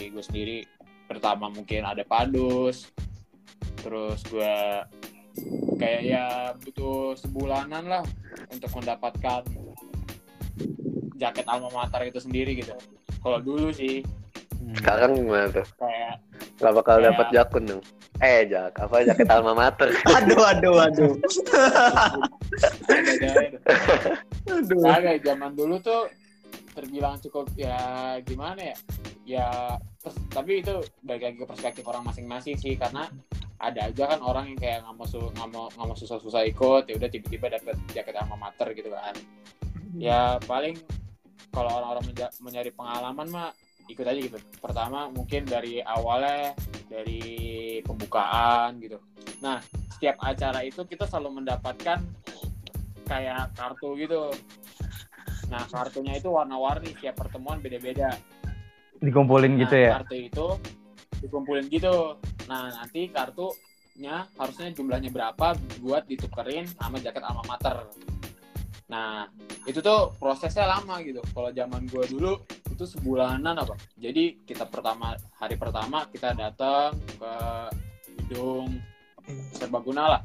[0.07, 0.65] gue sendiri
[1.05, 2.89] pertama mungkin ada padus
[3.77, 4.83] terus gua
[5.77, 6.25] kayak ya
[6.59, 8.03] butuh sebulanan lah
[8.47, 9.41] untuk mendapatkan
[11.15, 12.75] jaket alma mater itu sendiri gitu
[13.19, 14.03] kalau dulu sih
[14.71, 15.65] Sekarang gimana tuh?
[15.75, 16.21] kayak
[16.61, 17.81] Gak bakal Kayak- dapat jakun dong.
[18.21, 19.89] Eh jak apa jaket alma mater?
[20.21, 21.13] Aduh, aduh, aduh.
[24.47, 24.81] Aduh.
[24.81, 26.05] Kagak zaman dulu tuh
[26.71, 27.75] terbilang cukup ya
[28.21, 28.75] gimana ya?
[29.25, 29.47] Ya
[30.29, 33.09] tapi itu balik lagi ke perspektif orang masing-masing sih karena
[33.61, 36.93] ada aja kan orang yang kayak nggak mau nggak mau nggak mau susah-susah ikut ya
[36.97, 39.13] udah tiba-tiba dapet jaket alma mater gitu kan.
[39.95, 40.81] Ya paling
[41.53, 42.09] kalau orang-orang
[42.41, 43.49] mencari pengalaman mah
[43.85, 44.37] ikut aja gitu.
[44.57, 46.57] Pertama mungkin dari awalnya
[46.89, 47.21] dari
[47.85, 48.97] pembukaan gitu.
[49.45, 49.61] Nah
[49.93, 52.01] setiap acara itu kita selalu mendapatkan
[53.05, 54.33] kayak kartu gitu.
[55.51, 58.15] Nah kartunya itu warna-warni setiap pertemuan beda-beda.
[59.01, 59.91] Dikumpulin gitu Nah, ya.
[60.01, 60.47] Kartu itu
[61.21, 62.17] dikumpulin gitu.
[62.49, 67.85] Nah nanti kartunya harusnya jumlahnya berapa buat ditukerin sama jaket alma mater.
[68.89, 69.29] Nah
[69.69, 71.21] itu tuh prosesnya lama gitu.
[71.31, 72.33] Kalau zaman gua dulu
[72.67, 73.77] itu sebulanan apa.
[73.95, 77.33] Jadi kita pertama hari pertama kita datang ke
[78.25, 78.81] gedung
[79.55, 80.21] serbaguna lah.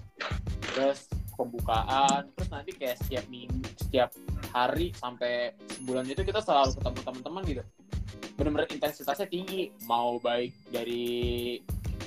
[0.73, 4.09] Terus pembukaan, terus nanti kayak setiap minggu, setiap
[4.57, 7.63] hari sampai sebulan itu kita selalu ketemu teman-teman gitu
[8.37, 9.73] bener-bener intensitasnya tinggi.
[9.89, 11.59] Mau baik dari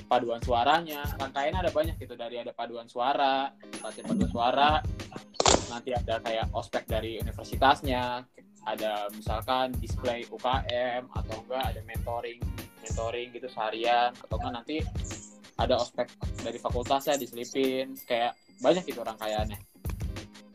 [0.05, 2.13] paduan suaranya rangkaiannya ada banyak gitu.
[2.13, 3.49] Dari ada paduan suara
[3.81, 4.71] latihan paduan suara
[5.69, 8.25] nanti ada kayak ospek dari universitasnya
[8.65, 12.41] ada misalkan display UKM atau enggak ada mentoring
[12.81, 14.77] mentoring gitu seharian atau enggak nanti
[15.59, 16.09] ada ospek
[16.41, 19.59] dari fakultasnya diselipin kayak banyak gitu rangkaiannya.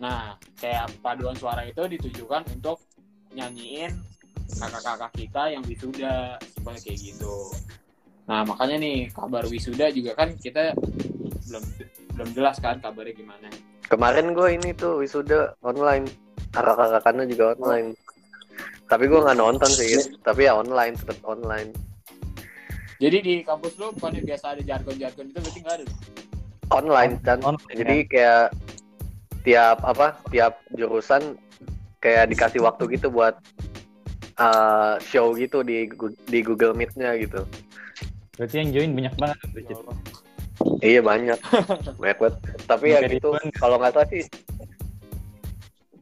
[0.01, 2.83] Nah kayak paduan suara itu ditujukan untuk
[3.33, 3.93] nyanyiin
[4.59, 7.37] kakak-kakak kita yang wisuda simpelnya kayak gitu
[8.25, 10.73] nah makanya nih kabar wisuda juga kan kita
[11.51, 11.65] belum
[12.17, 13.53] belum jelas kan kabarnya gimana
[13.85, 16.09] Kemarin gue ini tuh wisuda online.
[16.57, 17.93] Kakak-kakaknya juga online.
[18.89, 20.01] Tapi gue nggak nonton sih.
[20.25, 21.71] Tapi ya online, tetap online.
[23.03, 25.87] jadi di kampus lu bukannya biasa ada jargon-jargon itu berarti nggak ada?
[26.73, 28.47] Online dan Online, jadi kayak
[29.45, 31.37] tiap apa tiap jurusan
[31.99, 33.37] kayak dikasih waktu gitu buat
[34.39, 35.91] uh, show gitu di
[36.29, 37.47] di Google Meet-nya gitu.
[38.39, 39.39] Berarti yang join banyak banget.
[39.67, 39.79] Cid.
[40.83, 41.39] Iya banyak,
[42.03, 42.37] banyak banget.
[42.67, 44.25] Tapi ya gitu, kalau nggak salah sih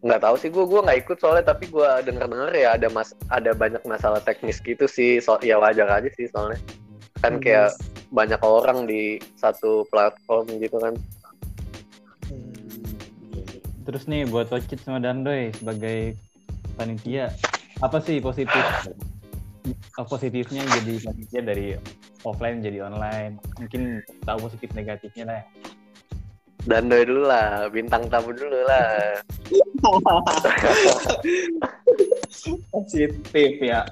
[0.03, 3.15] nggak tahu sih gue gue nggak ikut soalnya tapi gue denger dengar ya ada mas
[3.31, 6.59] ada banyak masalah teknis gitu sih so ya wajar aja sih soalnya
[7.23, 7.71] kan kayak
[8.11, 10.99] banyak orang di satu platform gitu kan
[13.83, 16.15] Terus nih buat Ocit sama Dandoy sebagai
[16.79, 17.35] panitia,
[17.83, 18.65] apa sih positif?
[19.99, 21.67] Oh, positifnya jadi panitia dari
[22.23, 23.39] offline jadi online.
[23.59, 25.39] Mungkin tahu positif negatifnya lah.
[25.43, 25.47] ya.
[26.63, 29.19] dan doi dulu lah bintang tamu dulu lah
[32.71, 33.83] positif ya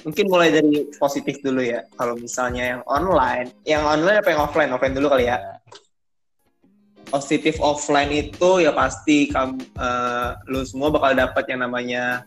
[0.00, 4.72] mungkin mulai dari positif dulu ya kalau misalnya yang online yang online apa yang offline
[4.72, 5.36] offline dulu kali ya
[7.12, 12.24] positif offline itu ya pasti kamu eh, lu semua bakal dapat yang namanya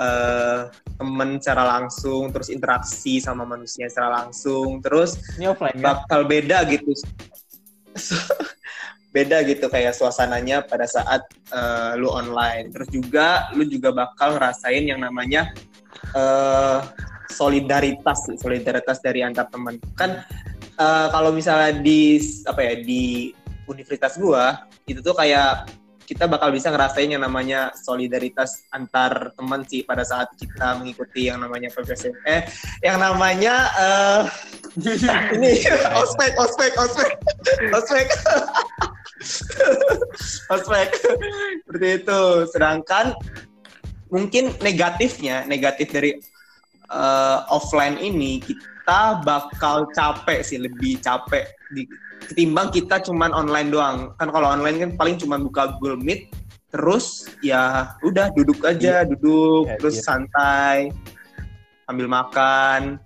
[0.00, 0.60] eh,
[0.96, 5.84] temen secara langsung terus interaksi sama manusia secara langsung terus Ini offline kan?
[6.04, 6.92] bakal beda gitu.
[9.10, 12.70] Beda gitu kayak suasananya pada saat eh, lu online.
[12.70, 15.50] Terus juga lu juga bakal ngerasain yang namanya
[16.14, 16.78] eh,
[17.30, 20.26] solidaritas solidaritas dari antar teman kan
[20.78, 23.30] eh, kalau misalnya di apa ya di
[23.70, 25.70] universitas gua itu tuh kayak
[26.10, 31.38] kita bakal bisa ngerasain yang namanya solidaritas antar teman sih pada saat kita mengikuti yang
[31.38, 32.42] namanya PPSM eh
[32.82, 34.22] yang namanya eh
[35.38, 35.62] ini
[35.94, 37.10] ospek ospek ospek
[37.70, 38.06] ospek.
[40.48, 40.88] Ospek.
[41.60, 42.20] Seperti itu.
[42.48, 43.12] Sedangkan
[44.08, 46.16] mungkin negatifnya negatif dari
[46.90, 51.84] eh, offline ini kita bakal capek sih lebih capek di
[52.28, 54.12] ketimbang kita cuman online doang.
[54.20, 56.30] Kan kalau online kan paling cuman buka Google Meet
[56.70, 60.04] terus ya udah duduk aja duduk Iya, terus iya.
[60.06, 60.78] santai
[61.90, 63.02] ambil makan.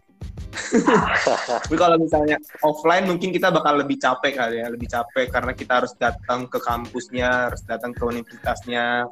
[1.65, 5.83] Tapi kalau misalnya offline mungkin kita bakal lebih capek kali ya lebih capek karena kita
[5.83, 9.09] harus datang ke kampusnya harus datang ke universitasnya.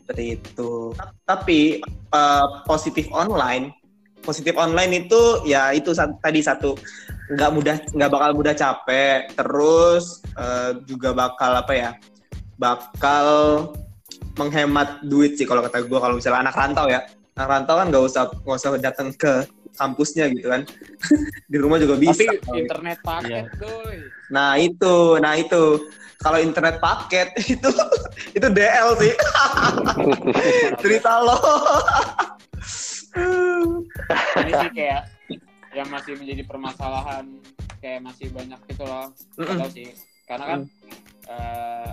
[0.00, 0.96] Seperti itu.
[1.24, 3.84] Tapi eh, positif online
[4.24, 6.72] positif online itu ya itu tadi satu
[7.32, 9.32] nggak mudah nggak bakal mudah capek.
[9.32, 11.90] Terus eh, juga bakal apa ya
[12.58, 13.26] bakal
[14.34, 17.06] menghemat duit sih kalau kata gue kalau misalnya anak rantau ya.
[17.34, 20.62] Anak rantau kan nggak usah nggak usah datang ke kampusnya gitu kan.
[21.50, 22.24] Di rumah juga bisa.
[22.24, 23.90] Tapi internet paket, tuh.
[24.30, 25.88] nah itu nah itu.
[26.22, 27.68] Kalau internet paket itu
[28.32, 29.12] itu DL sih.
[30.80, 31.38] Cerita lo.
[34.40, 35.13] Ini sih kayak
[35.74, 37.26] yang masih menjadi permasalahan
[37.78, 39.10] kayak masih banyak gitu loh.
[39.34, 39.90] Tahu sih.
[40.24, 40.60] Karena kan
[41.24, 41.90] eh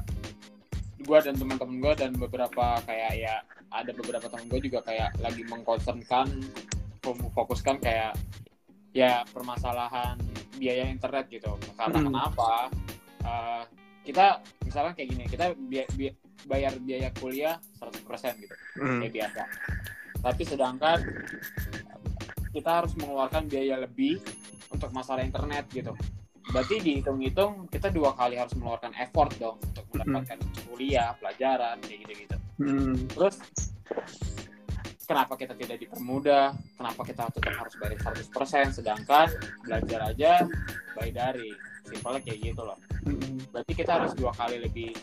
[1.02, 5.42] gue dan teman-teman gue dan beberapa kayak ya ada beberapa teman gue juga kayak lagi
[5.44, 6.30] mengkonsenkan
[7.34, 8.14] fokuskan kayak
[8.94, 10.14] ya permasalahan
[10.56, 12.06] biaya internet gitu karena Mm.
[12.08, 12.70] kenapa
[13.22, 13.64] Eh,
[14.02, 18.02] kita misalnya kayak gini kita bi- bi- bayar biaya kuliah 100%
[18.36, 18.98] gitu Hmm.
[18.98, 19.42] kayak biasa
[20.18, 20.98] tapi sedangkan
[22.52, 24.20] kita harus mengeluarkan biaya lebih
[24.72, 25.96] untuk masalah internet gitu.
[26.52, 30.38] Berarti dihitung-hitung kita dua kali harus mengeluarkan effort dong untuk mendapatkan
[30.68, 32.38] kuliah pelajaran kayak gitu-gitu.
[32.62, 32.94] Hmm.
[33.10, 33.42] terus
[35.10, 36.54] kenapa kita tidak dipermudah?
[36.78, 39.28] Kenapa kita tetap harus bayar 100% sedangkan
[39.66, 40.46] belajar aja
[40.94, 42.78] by daring simpelnya kayak gitu loh.
[43.02, 43.42] Hmm.
[43.50, 44.94] berarti kita harus dua kali lebih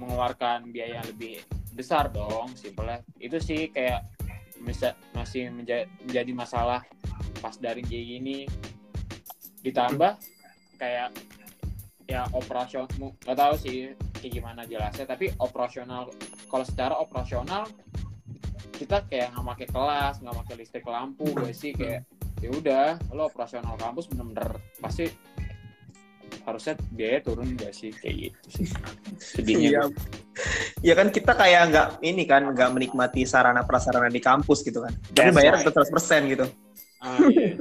[0.00, 1.42] mengeluarkan biaya yang lebih
[1.74, 3.02] besar dong simpelnya.
[3.18, 4.23] Itu sih kayak
[4.64, 6.80] bisa masih menja- menjadi masalah
[7.38, 8.38] pas daring kayak gini.
[9.60, 10.16] Ditambah
[10.80, 11.12] kayak
[12.04, 12.88] ya operasional
[13.24, 16.12] nggak tahu sih kayak gimana jelasnya tapi operasional
[16.52, 17.64] kalau secara operasional
[18.76, 22.04] kita kayak nggak pakai kelas nggak pakai listrik lampu gak sih kayak
[22.44, 25.08] ya udah lo operasional kampus bener-bener pasti
[26.42, 28.68] harusnya biaya turun gak sih kayak gitu sih
[29.18, 29.82] sedihnya Iya.
[30.82, 34.90] Ya kan kita kayak nggak ini kan nggak menikmati sarana prasarana di kampus gitu kan.
[35.14, 35.66] Tapi That's bayar right.
[35.70, 36.46] tetap 100% gitu.
[36.98, 37.54] Ah, iya.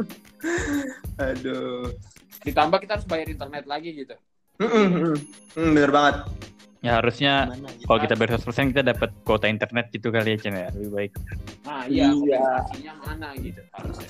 [1.30, 1.94] Aduh.
[2.44, 4.16] ditambah kita harus bayar internet lagi gitu
[4.60, 5.16] hmm, hmm.
[5.56, 6.16] Hmm, bener banget.
[6.84, 7.88] Ya harusnya gitu?
[7.88, 10.68] kalau kita bayar 100% kita dapat kuota internet gitu kali ya Cen ya.
[10.74, 11.12] Lebih baik.
[11.64, 12.42] nah iya Iya.
[12.44, 14.10] kompensasinya mana gitu harusnya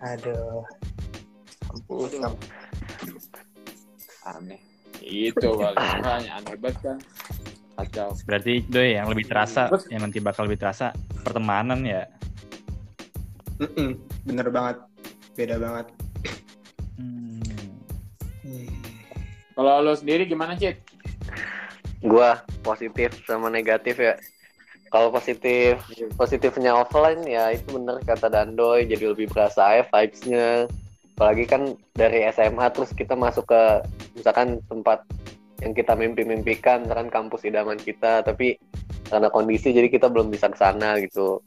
[0.00, 0.62] Aduh.
[1.74, 2.32] Aduh.
[4.24, 4.60] Aneh
[5.04, 6.98] itu makanya aneh banget kan
[7.74, 10.94] kacau Berarti doi yang lebih terasa, Terus- yang nanti bakal lebih terasa
[11.26, 12.06] pertemanan ya.
[13.58, 14.78] Mm-mm, bener banget.
[15.34, 15.86] Beda banget.
[16.94, 17.42] Hmm.
[19.54, 20.78] kalau lo sendiri gimana Cit?
[21.98, 24.14] gua positif sama negatif ya
[24.92, 25.80] kalau positif
[26.14, 30.70] positifnya offline ya itu bener kata Dandoy jadi lebih berasa ya vibes-nya
[31.14, 33.62] apalagi kan dari SMA terus kita masuk ke
[34.18, 35.06] misalkan tempat
[35.62, 38.58] yang kita mimpi-mimpikan misalkan kampus idaman kita tapi
[39.06, 41.38] karena kondisi jadi kita belum bisa ke sana gitu.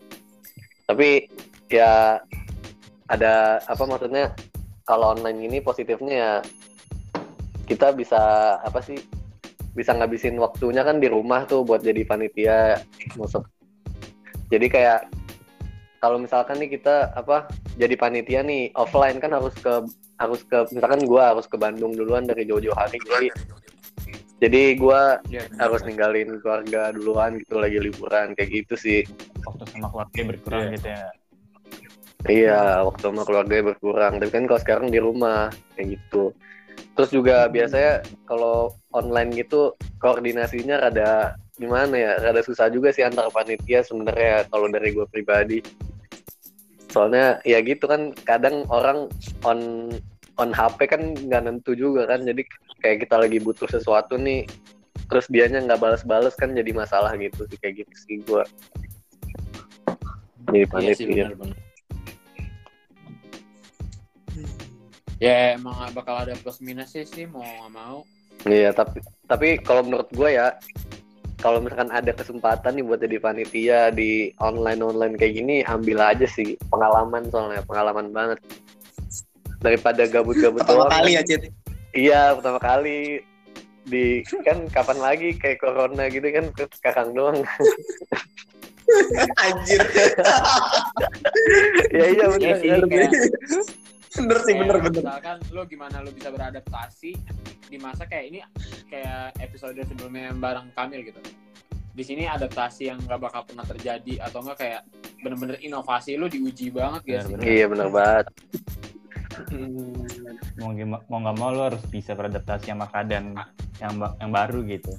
[0.88, 1.28] Tapi
[1.68, 2.16] ya
[3.12, 4.32] ada apa maksudnya
[4.88, 6.34] kalau online ini positifnya ya
[7.68, 8.20] kita bisa
[8.64, 8.96] apa sih
[9.76, 12.80] bisa ngabisin waktunya kan di rumah tuh buat jadi panitia
[13.20, 13.44] masuk.
[14.48, 15.12] Jadi kayak
[15.98, 19.74] kalau misalkan nih kita apa jadi panitia nih offline kan harus ke
[20.18, 23.28] harus ke misalkan gua harus ke Bandung duluan dari jauh-jauh hari jadi
[24.38, 29.02] jadi gua Ya, harus ninggalin keluarga duluan gitu lagi liburan kayak gitu sih
[29.42, 30.74] waktu sama keluarga berkurang Iya.
[30.78, 31.06] gitu ya
[32.28, 34.20] Iya, waktu sama keluarga berkurang.
[34.20, 36.36] Tapi kan kalau sekarang di rumah kayak gitu.
[36.98, 42.12] Terus juga biasanya kalau online gitu koordinasinya rada gimana ya?
[42.20, 45.62] Rada susah juga sih antar panitia sebenarnya kalau dari gue pribadi.
[46.98, 49.06] Soalnya ya gitu kan kadang orang
[49.46, 49.94] on
[50.42, 52.26] on HP kan nggak nentu juga kan.
[52.26, 52.42] Jadi
[52.82, 54.50] kayak kita lagi butuh sesuatu nih
[55.06, 58.42] terus dianya nggak balas-balas kan jadi masalah gitu sih kayak gitu sih gue.
[60.50, 60.66] Jadi Iya
[60.98, 61.26] sih panitia.
[61.30, 61.58] benar-benar.
[65.22, 68.02] Ya emang bakal ada plus minusnya sih mau nggak mau.
[68.46, 70.58] Iya, tapi tapi kalau menurut gue ya,
[71.38, 76.26] kalau misalkan ada kesempatan nih buat jadi panitia di online online kayak gini, ambil aja
[76.26, 78.40] sih pengalaman soalnya pengalaman banget
[79.62, 80.94] daripada gabut-gabut Pertama doang.
[80.94, 81.42] kali ya, Cit.
[81.94, 83.22] Iya, pertama kali
[83.88, 86.46] di kan kapan lagi kayak corona gitu kan
[86.84, 87.42] kakang doang.
[89.44, 89.84] Anjir.
[91.98, 92.56] ya iya benar.
[92.64, 93.12] kayak
[94.18, 95.02] bener sih, bener bener.
[95.06, 97.12] Misalkan lo gimana lo bisa beradaptasi
[97.68, 98.40] di masa kayak ini
[98.88, 101.20] kayak episode sebelumnya yang bareng Kamil gitu.
[101.98, 104.82] Di sini adaptasi yang gak bakal pernah terjadi atau enggak kayak
[105.22, 107.20] bener-bener inovasi lo diuji banget ya.
[107.42, 108.26] Iya benar banget.
[109.38, 109.94] Hmm.
[110.58, 113.38] mau gima- mau nggak mau lo harus bisa beradaptasi sama keadaan
[113.78, 114.90] yang yang baru gitu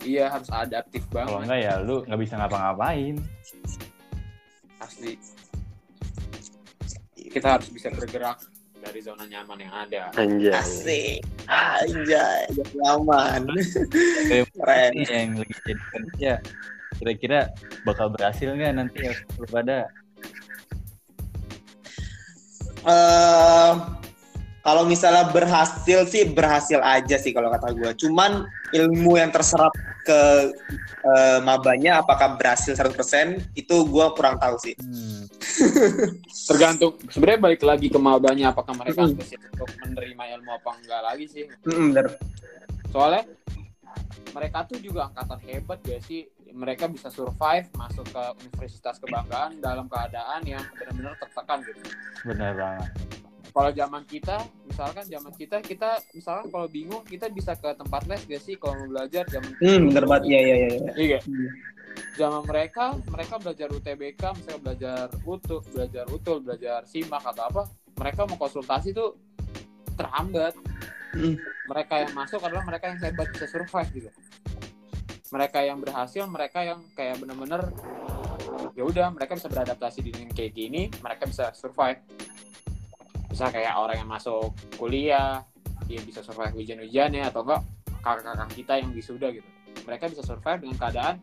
[0.00, 3.20] Iya harus adaptif kalau banget enggak ya lu nggak bisa ngapa-ngapain
[4.80, 5.18] asli.
[7.36, 8.40] Kita harus bisa bergerak
[8.80, 10.08] dari zona nyaman yang ada.
[10.16, 10.56] Anjay.
[10.56, 11.20] Asik.
[11.44, 12.48] Anjay,
[12.80, 13.44] nyaman.
[14.56, 14.90] Keren.
[14.96, 16.32] Ini yang lagi jadi kerja
[16.96, 17.52] kira-kira
[17.84, 19.12] bakal berhasil nggak nanti ya
[19.52, 19.92] pada
[22.86, 23.72] Eh,
[24.62, 27.90] kalau misalnya berhasil sih berhasil aja sih kalau kata gue.
[28.06, 29.74] Cuman ilmu yang terserap
[30.06, 30.20] ke
[31.02, 34.74] eh, mabanya apakah berhasil 100% itu gue kurang tahu sih.
[34.78, 35.26] hmm,
[36.50, 39.12] Tergantung sebenarnya balik lagi ke mabanya apakah mereka Hmm.
[39.12, 41.44] antusias untuk menerima ilmu apa enggak lagi sih.
[41.66, 42.06] Mm, bener.
[42.90, 43.22] Soalnya
[44.30, 46.28] mereka tuh juga angkatan hebat gak sih?
[46.52, 51.80] Mereka bisa survive masuk ke universitas kebanggaan dalam keadaan yang benar-benar tertekan gitu.
[52.24, 52.90] benar banget
[53.52, 54.36] Kalau zaman kita,
[54.76, 58.76] misalkan zaman kita, kita misalkan kalau bingung kita bisa ke tempat les gak sih kalau
[58.84, 60.24] mau belajar zaman Hmm, bener banget.
[60.28, 60.68] Iya, iya, iya.
[60.68, 60.92] iya.
[60.92, 61.18] Iya.
[61.24, 61.48] Hmm.
[62.20, 67.62] Zaman mereka, mereka belajar UTBK, misalnya belajar utul, belajar utul, belajar simak atau apa,
[67.96, 69.16] mereka mau konsultasi tuh
[69.96, 70.52] terhambat.
[71.16, 71.40] Hmm.
[71.72, 74.10] Mereka yang masuk adalah mereka yang hebat bisa survive gitu.
[75.32, 77.72] Mereka yang berhasil, mereka yang kayak bener-bener
[78.76, 81.96] ya udah mereka bisa beradaptasi di dunia kayak gini, mereka bisa survive.
[83.36, 84.48] Bisa kayak orang yang masuk
[84.80, 85.44] kuliah,
[85.84, 87.68] dia bisa survive hujan-hujannya atau enggak
[88.00, 89.44] kakak-kakak kita yang wisuda gitu.
[89.84, 91.20] Mereka bisa survive dengan keadaan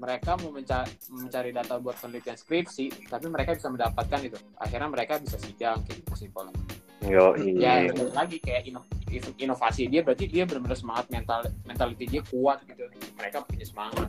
[0.00, 4.40] mereka mau menca- mencari data buat penelitian skripsi, tapi mereka bisa mendapatkan itu.
[4.56, 6.56] Akhirnya mereka bisa sidang kayak gitu simpelnya.
[7.04, 7.92] Yo, Ya, iya.
[7.92, 8.88] balik lagi kayak ino-
[9.36, 12.88] inovasi dia berarti dia benar-benar semangat mental mentality dia kuat gitu.
[13.20, 14.08] Mereka punya semangat.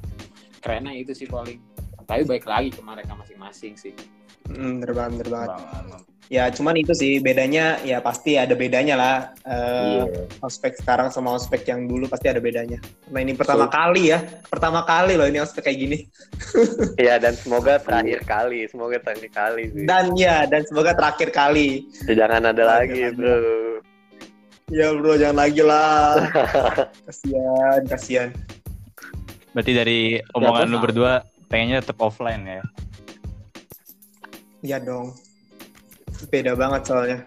[0.64, 1.60] Kerennya itu sih paling.
[2.08, 3.92] Tapi baik lagi ke mereka masing-masing sih.
[4.50, 5.50] Hmm, bener banget, bener banget.
[5.54, 6.04] Bang.
[6.26, 9.18] Ya, cuman itu sih bedanya ya pasti ada bedanya lah.
[9.46, 10.26] Eh, Iya.
[10.42, 12.82] ospek sekarang sama ospek yang dulu pasti ada bedanya.
[13.06, 15.98] Karena ini pertama kali ya, pertama kali loh ini ospek kayak gini.
[17.02, 19.86] Iya dan semoga terakhir kali, semoga terakhir kali sih.
[19.86, 21.86] Dan ya, dan semoga terakhir kali.
[22.10, 23.38] Jangan ada lagi, Jangan bro.
[24.74, 26.26] Ya bro, jangan lagi lah.
[27.06, 28.30] kasian, kasian.
[29.54, 30.00] Berarti dari
[30.34, 30.86] omongan terus lu apa?
[30.90, 31.12] berdua
[31.54, 32.64] pengennya tetap offline ya.
[34.66, 35.14] Iya dong.
[36.34, 37.20] Beda banget soalnya.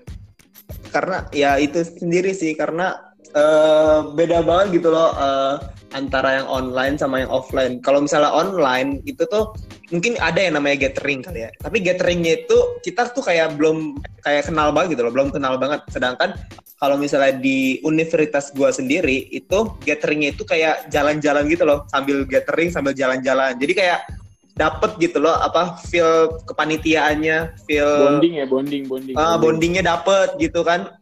[0.91, 5.55] Karena ya itu sendiri sih karena eh, beda banget gitu loh eh,
[5.95, 7.78] antara yang online sama yang offline.
[7.78, 9.55] Kalau misalnya online itu tuh
[9.95, 11.51] mungkin ada yang namanya gathering kali ya.
[11.62, 15.86] Tapi gatheringnya itu kita tuh kayak belum kayak kenal banget gitu loh, belum kenal banget.
[15.95, 16.34] Sedangkan
[16.82, 22.74] kalau misalnya di universitas gua sendiri itu gatheringnya itu kayak jalan-jalan gitu loh, sambil gathering
[22.74, 23.55] sambil jalan-jalan.
[23.57, 24.01] Jadi kayak
[24.59, 29.14] dapet gitu loh apa feel kepanitiaannya, feel Bonding ya, bonding, bonding.
[29.14, 30.98] ah, bondingnya dapet gitu kan.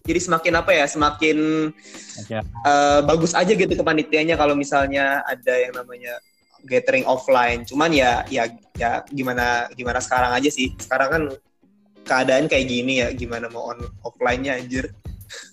[0.00, 1.70] Jadi semakin apa ya, semakin
[2.26, 2.40] Ya.
[2.40, 6.16] eh, bagus aja gitu kepanitiaannya kalau misalnya ada yang namanya
[6.64, 7.68] gathering offline.
[7.68, 10.72] Cuman ya ya ya gimana gimana sekarang aja sih.
[10.80, 11.22] Sekarang kan
[12.04, 14.88] keadaan kayak gini ya, gimana mau on offline-nya anjir.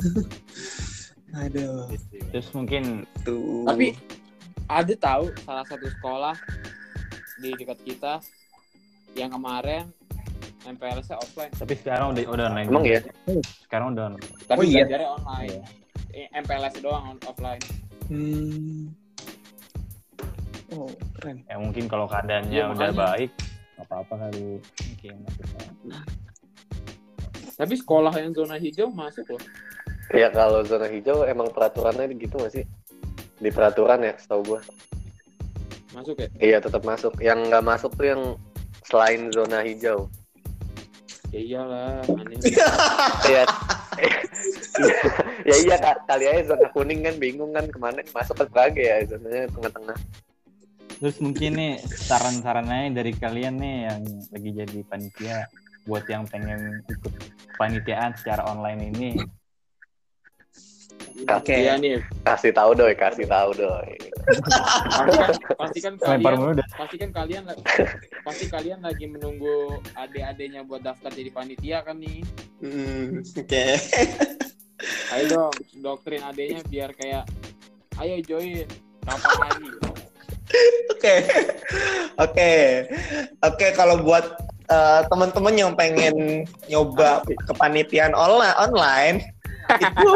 [1.38, 1.92] Aduh,
[2.32, 3.68] terus mungkin tuh.
[3.68, 3.94] Tapi
[4.68, 6.36] ada tahu salah satu sekolah
[7.38, 8.14] di dekat kita
[9.14, 9.90] yang kemarin
[10.64, 13.00] MPLS-nya offline, tapi sekarang udah udah online Emang ya?
[13.64, 14.84] sekarang udah online tapi Oh iya?
[14.84, 15.54] belajarnya online.
[16.12, 17.62] Eh, MPLS doang on- offline.
[18.10, 18.90] Hmm.
[20.70, 21.38] Oh, keren.
[21.46, 23.00] ya mungkin kalau keadaannya Iya, udah makanya.
[23.16, 23.32] baik
[23.78, 25.16] apa-apa kali mungkin
[27.56, 29.42] Tapi sekolah yang zona hijau masuk loh.
[30.12, 32.66] Ya kalau zona hijau emang peraturannya gitu nggak sih?
[33.38, 34.62] Di peraturan ya, setahu gua.
[35.98, 36.30] Masuk ya?
[36.38, 37.14] Iya tetap masuk.
[37.18, 38.22] Yang nggak masuk tuh yang
[38.86, 40.06] selain zona hijau.
[41.34, 42.38] Ya iyalah, aneh.
[43.26, 43.44] Iya.
[45.50, 46.06] ya iya Kak.
[46.06, 49.98] kali aja zona kuning kan bingung kan ke mana masuk ke Braga ya zonanya tengah-tengah.
[50.98, 54.02] terus mungkin nih saran-sarannya dari kalian nih yang
[54.34, 55.38] lagi jadi panitia
[55.86, 57.14] buat yang pengen ikut
[57.54, 59.10] panitiaan secara online ini
[61.26, 61.56] Oke.
[61.66, 61.98] Iya nih.
[62.22, 63.98] Kasih tahu doi, kasih tahu doi.
[64.30, 67.44] Pasti kan, pasti kan lempar kalian, mulu dah pasti kan kalian,
[68.22, 72.22] pasti kalian lagi menunggu adik-adiknya buat daftar jadi panitia kan nih.
[72.62, 73.66] Hmm, Oke.
[75.16, 77.26] Ayo dong, doktrin adiknya biar kayak,
[77.98, 78.70] ayo join,
[79.02, 79.70] kapan lagi?
[80.94, 81.16] Oke.
[82.22, 82.52] Oke.
[83.42, 84.38] Oke, kalau buat
[84.70, 89.18] eh, teman-teman yang pengen nyoba kepanitiaan online online
[89.76, 90.12] itu.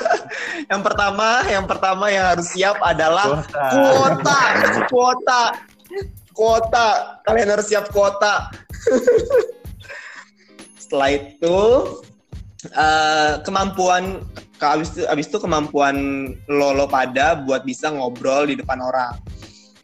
[0.70, 4.40] Yang pertama yang pertama yang harus siap adalah kuota.
[4.88, 5.42] kuota.
[6.32, 6.86] Kuota.
[7.26, 8.48] Kalian harus siap kuota.
[10.82, 11.58] Setelah itu
[12.70, 14.24] eh, kemampuan
[14.60, 15.96] ke abis itu abis itu kemampuan
[16.46, 19.16] lo lo pada buat bisa ngobrol di depan orang.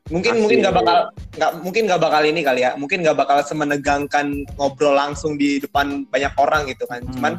[0.06, 0.40] Mungkin Asik.
[0.44, 0.98] mungkin nggak bakal
[1.34, 2.70] nggak mungkin nggak bakal ini kali ya.
[2.78, 7.02] Mungkin nggak bakal semenegangkan ngobrol langsung di depan banyak orang gitu kan.
[7.02, 7.12] Hmm.
[7.18, 7.32] cuman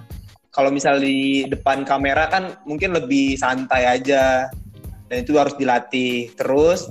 [0.58, 4.50] kalau misal di depan kamera kan mungkin lebih santai aja.
[5.06, 6.90] Dan itu harus dilatih terus.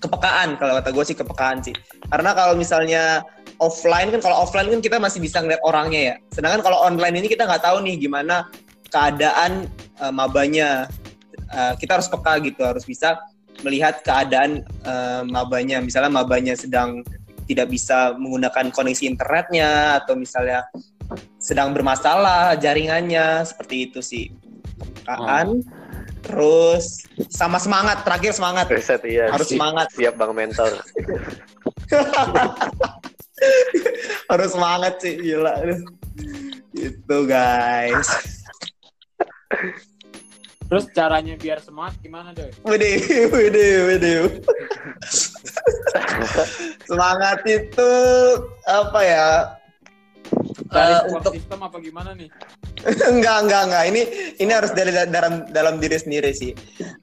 [0.00, 1.76] Kepekaan kalau kata gue sih kepekaan sih.
[2.08, 3.20] Karena kalau misalnya
[3.60, 6.14] offline kan kalau offline kan kita masih bisa ngeliat orangnya ya.
[6.32, 8.48] Sedangkan kalau online ini kita nggak tahu nih gimana
[8.88, 9.68] keadaan
[10.00, 10.88] eh, mabanya.
[11.52, 13.20] Eh, kita harus peka gitu harus bisa
[13.68, 15.84] melihat keadaan eh, mabanya.
[15.84, 17.04] Misalnya mabanya sedang
[17.44, 20.64] tidak bisa menggunakan koneksi internetnya atau misalnya
[21.48, 24.28] sedang bermasalah jaringannya seperti itu sih
[25.08, 25.64] kepekaan
[26.20, 29.32] terus sama semangat terakhir semangat Riset iya.
[29.32, 30.76] harus Si- semangat Siap bang mentor.
[34.28, 35.56] harus semangat sih gila
[36.76, 38.36] gitu guys
[40.68, 42.52] Terus caranya biar semangat gimana deh?
[42.60, 43.00] Wede,
[43.32, 44.12] wede, wede.
[46.84, 47.92] semangat itu
[48.68, 49.56] apa ya
[50.58, 52.28] Eh, support untuk sistem apa gimana nih?
[53.14, 53.84] enggak enggak enggak.
[53.94, 54.02] Ini
[54.42, 56.52] ini harus dari dalam dalam diri sendiri sih.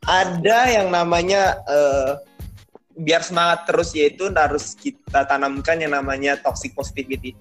[0.03, 2.11] Ada yang namanya eh,
[2.95, 7.35] biar semangat terus yaitu harus kita tanamkan yang namanya toxic positivity.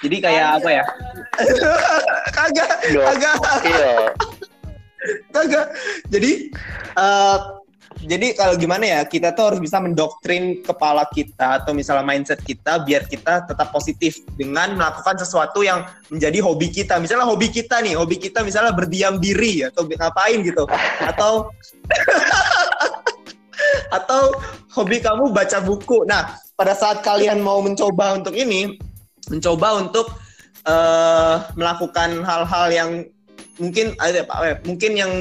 [0.00, 0.84] Jadi kayak apa ya?
[2.36, 3.36] Kagak kagak.
[3.64, 3.92] Iya.
[5.36, 5.66] kagak.
[6.08, 6.32] Jadi
[6.96, 7.38] eh,
[7.98, 12.86] jadi kalau gimana ya kita tuh harus bisa mendoktrin kepala kita atau misalnya mindset kita
[12.86, 17.02] biar kita tetap positif dengan melakukan sesuatu yang menjadi hobi kita.
[17.02, 20.62] Misalnya hobi kita nih hobi kita misalnya berdiam diri atau ngapain gitu.
[21.02, 21.50] Atau
[23.98, 24.22] atau
[24.78, 26.06] hobi kamu baca buku.
[26.06, 28.78] Nah pada saat kalian mau mencoba untuk ini
[29.26, 30.06] mencoba untuk
[30.70, 32.90] eh, melakukan hal-hal yang
[33.58, 35.12] mungkin ada apa ya, mungkin yang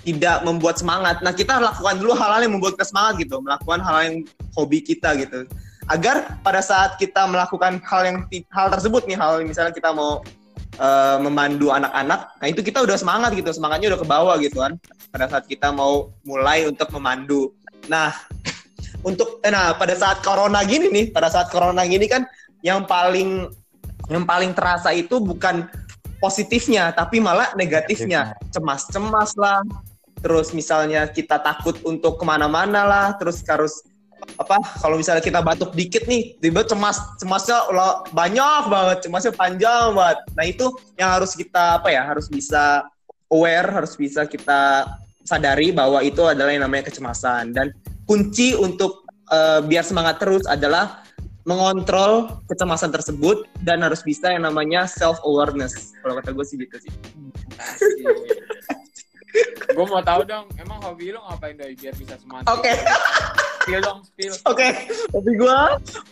[0.00, 1.20] tidak membuat semangat.
[1.20, 4.16] Nah, kita lakukan dulu hal-hal yang membuat kita semangat gitu, melakukan hal yang
[4.56, 5.44] hobi kita gitu.
[5.90, 8.16] Agar pada saat kita melakukan hal yang
[8.52, 10.24] hal tersebut nih, hal misalnya kita mau
[10.80, 14.80] eh, memandu anak-anak, nah itu kita udah semangat gitu, semangatnya udah ke bawah gitu kan.
[15.10, 17.52] Pada saat kita mau mulai untuk memandu.
[17.90, 18.14] Nah,
[19.08, 22.24] untuk eh, nah pada saat corona gini nih, pada saat corona gini kan
[22.64, 23.50] yang paling
[24.08, 25.68] yang paling terasa itu bukan
[26.20, 29.64] positifnya, tapi malah negatifnya cemas-cemas lah,
[30.20, 33.84] terus misalnya kita takut untuk ke mana-mana lah, terus harus
[34.36, 39.96] apa kalau misalnya kita batuk dikit nih tiba cemas cemasnya lo- banyak banget cemasnya panjang
[39.96, 40.18] banget.
[40.36, 40.66] Nah itu
[41.00, 42.84] yang harus kita apa ya harus bisa
[43.32, 44.92] aware harus bisa kita
[45.24, 47.56] sadari bahwa itu adalah yang namanya kecemasan.
[47.56, 47.72] Dan
[48.04, 51.00] kunci untuk eh, biar semangat terus adalah
[51.48, 56.76] mengontrol kecemasan tersebut dan harus bisa yang namanya self awareness kalau kata gue sih gitu
[56.84, 56.92] sih
[59.70, 62.50] gue mau tahu dong, emang hobi lo ngapain doi biar bisa semangat?
[62.50, 62.72] Oke.
[63.60, 64.34] Spill dong, spill.
[64.48, 64.68] Oke,
[65.12, 65.58] tapi gue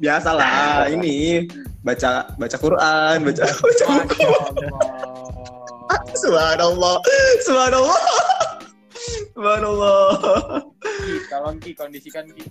[0.04, 1.48] biasalah ini
[1.80, 4.12] baca baca Quran, baca baca Allah.
[6.12, 6.96] Subhanallah,
[7.48, 8.00] Subhanallah,
[9.32, 10.08] Subhanallah.
[11.32, 12.44] Tolong Ki, kondisikan Ki.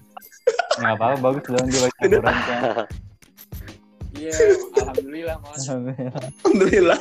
[0.81, 2.87] Nggak apa-apa, bagus dong dia baca Quran kan.
[4.17, 4.33] Iya,
[4.81, 5.61] alhamdulillah mas.
[5.69, 6.99] Alhamdulillah.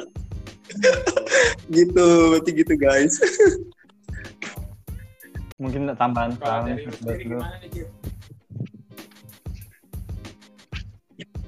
[1.76, 3.14] Gitu, berarti gitu guys.
[5.56, 6.36] Mungkin tambahan?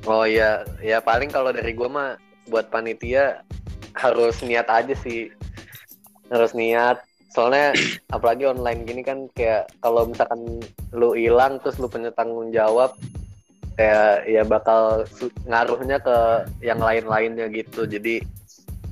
[0.08, 2.10] Oh iya, ya paling kalau dari gua mah
[2.48, 3.44] buat panitia
[3.92, 5.28] harus niat aja sih.
[6.32, 7.04] Harus niat.
[7.36, 7.76] Soalnya
[8.16, 10.64] apalagi online gini kan kayak kalau misalkan
[10.96, 12.96] lu hilang terus lu punya tanggung jawab
[13.76, 15.04] kayak ya bakal
[15.44, 16.16] ngaruhnya ke
[16.64, 17.84] yang lain-lainnya gitu.
[17.84, 18.24] Jadi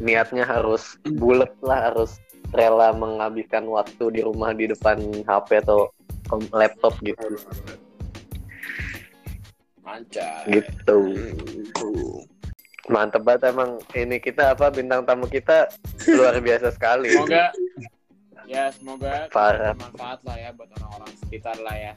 [0.03, 2.21] niatnya harus bulat lah, harus
[2.55, 5.91] rela menghabiskan waktu di rumah di depan HP atau
[6.53, 7.39] laptop gitu.
[9.83, 10.43] Mancar.
[10.51, 11.01] Gitu.
[12.87, 15.67] Mantep banget emang ini kita apa bintang tamu kita
[16.07, 17.11] luar biasa sekali.
[17.11, 17.51] Semoga
[18.47, 19.75] ya semoga Parah.
[19.75, 21.93] bermanfaat lah ya buat orang-orang sekitar lah ya.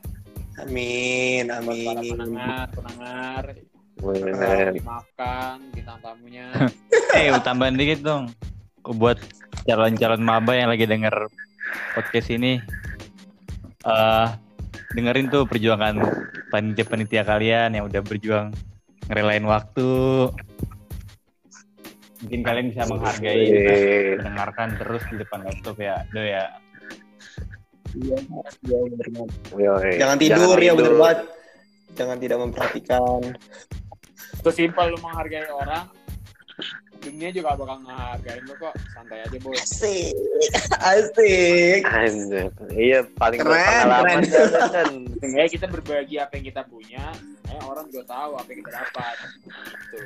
[0.66, 2.14] Amin, Buat para amin.
[2.18, 3.44] pendengar, pendengar,
[4.00, 4.72] Bener.
[4.72, 6.48] dimaafkan bintang tamunya.
[7.10, 8.30] Eh, tambahan dikit dong.
[8.86, 9.18] Buat
[9.66, 11.26] calon-calon maba yang lagi denger
[11.98, 12.62] podcast ini,
[13.84, 14.28] eh
[14.94, 15.98] dengerin tuh perjuangan
[16.50, 18.54] panitia-panitia kalian yang udah berjuang
[19.10, 20.30] ngerelain waktu.
[22.20, 24.22] Mungkin kalian bisa menghargai Iya.
[24.22, 25.96] mendengarkan terus di depan laptop ya.
[26.14, 26.46] Do ya.
[27.98, 28.18] Iya,
[28.70, 29.30] iya banget.
[29.58, 29.92] Yoi.
[29.98, 31.02] Jangan tidur ya bener tidur.
[31.02, 31.20] banget.
[31.98, 33.22] Jangan tidak memperhatikan.
[34.40, 35.86] Sesimpel lu menghargai orang,
[37.00, 38.76] dunia juga bakal ngehargain lu kok.
[38.92, 39.56] Santai aja, Bos.
[39.60, 40.16] Asik.
[40.80, 41.82] Asik.
[41.88, 42.48] Anjir.
[42.72, 44.72] Iya paling Keren, berpengalaman keren.
[44.72, 44.92] kan.
[45.20, 47.04] Seenggaknya kita berbagi apa yang kita punya,
[47.52, 49.16] eh, orang juga tahu apa yang kita dapat.
[49.20, 49.98] Gitu.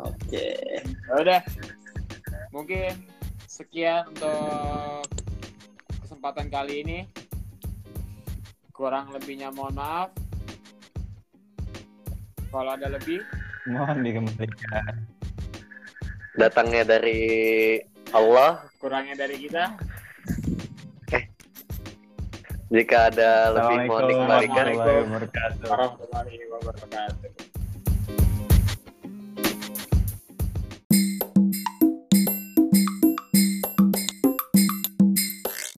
[0.00, 0.48] Oke.
[0.88, 1.40] Ya udah.
[2.52, 2.92] Mungkin
[3.50, 5.04] sekian untuk
[6.04, 6.98] kesempatan kali ini.
[8.74, 10.10] Kurang lebihnya mohon maaf.
[12.54, 13.18] Kalau ada lebih,
[13.64, 14.94] Mohon dikembalikan.
[16.36, 17.20] Datangnya dari
[18.12, 18.68] Allah.
[18.76, 19.64] kurangnya dari kita.
[22.74, 24.66] Jika ada lebih mohon dikembalikan.
[25.62, 27.43] Warahmatullahi wabarakatuh.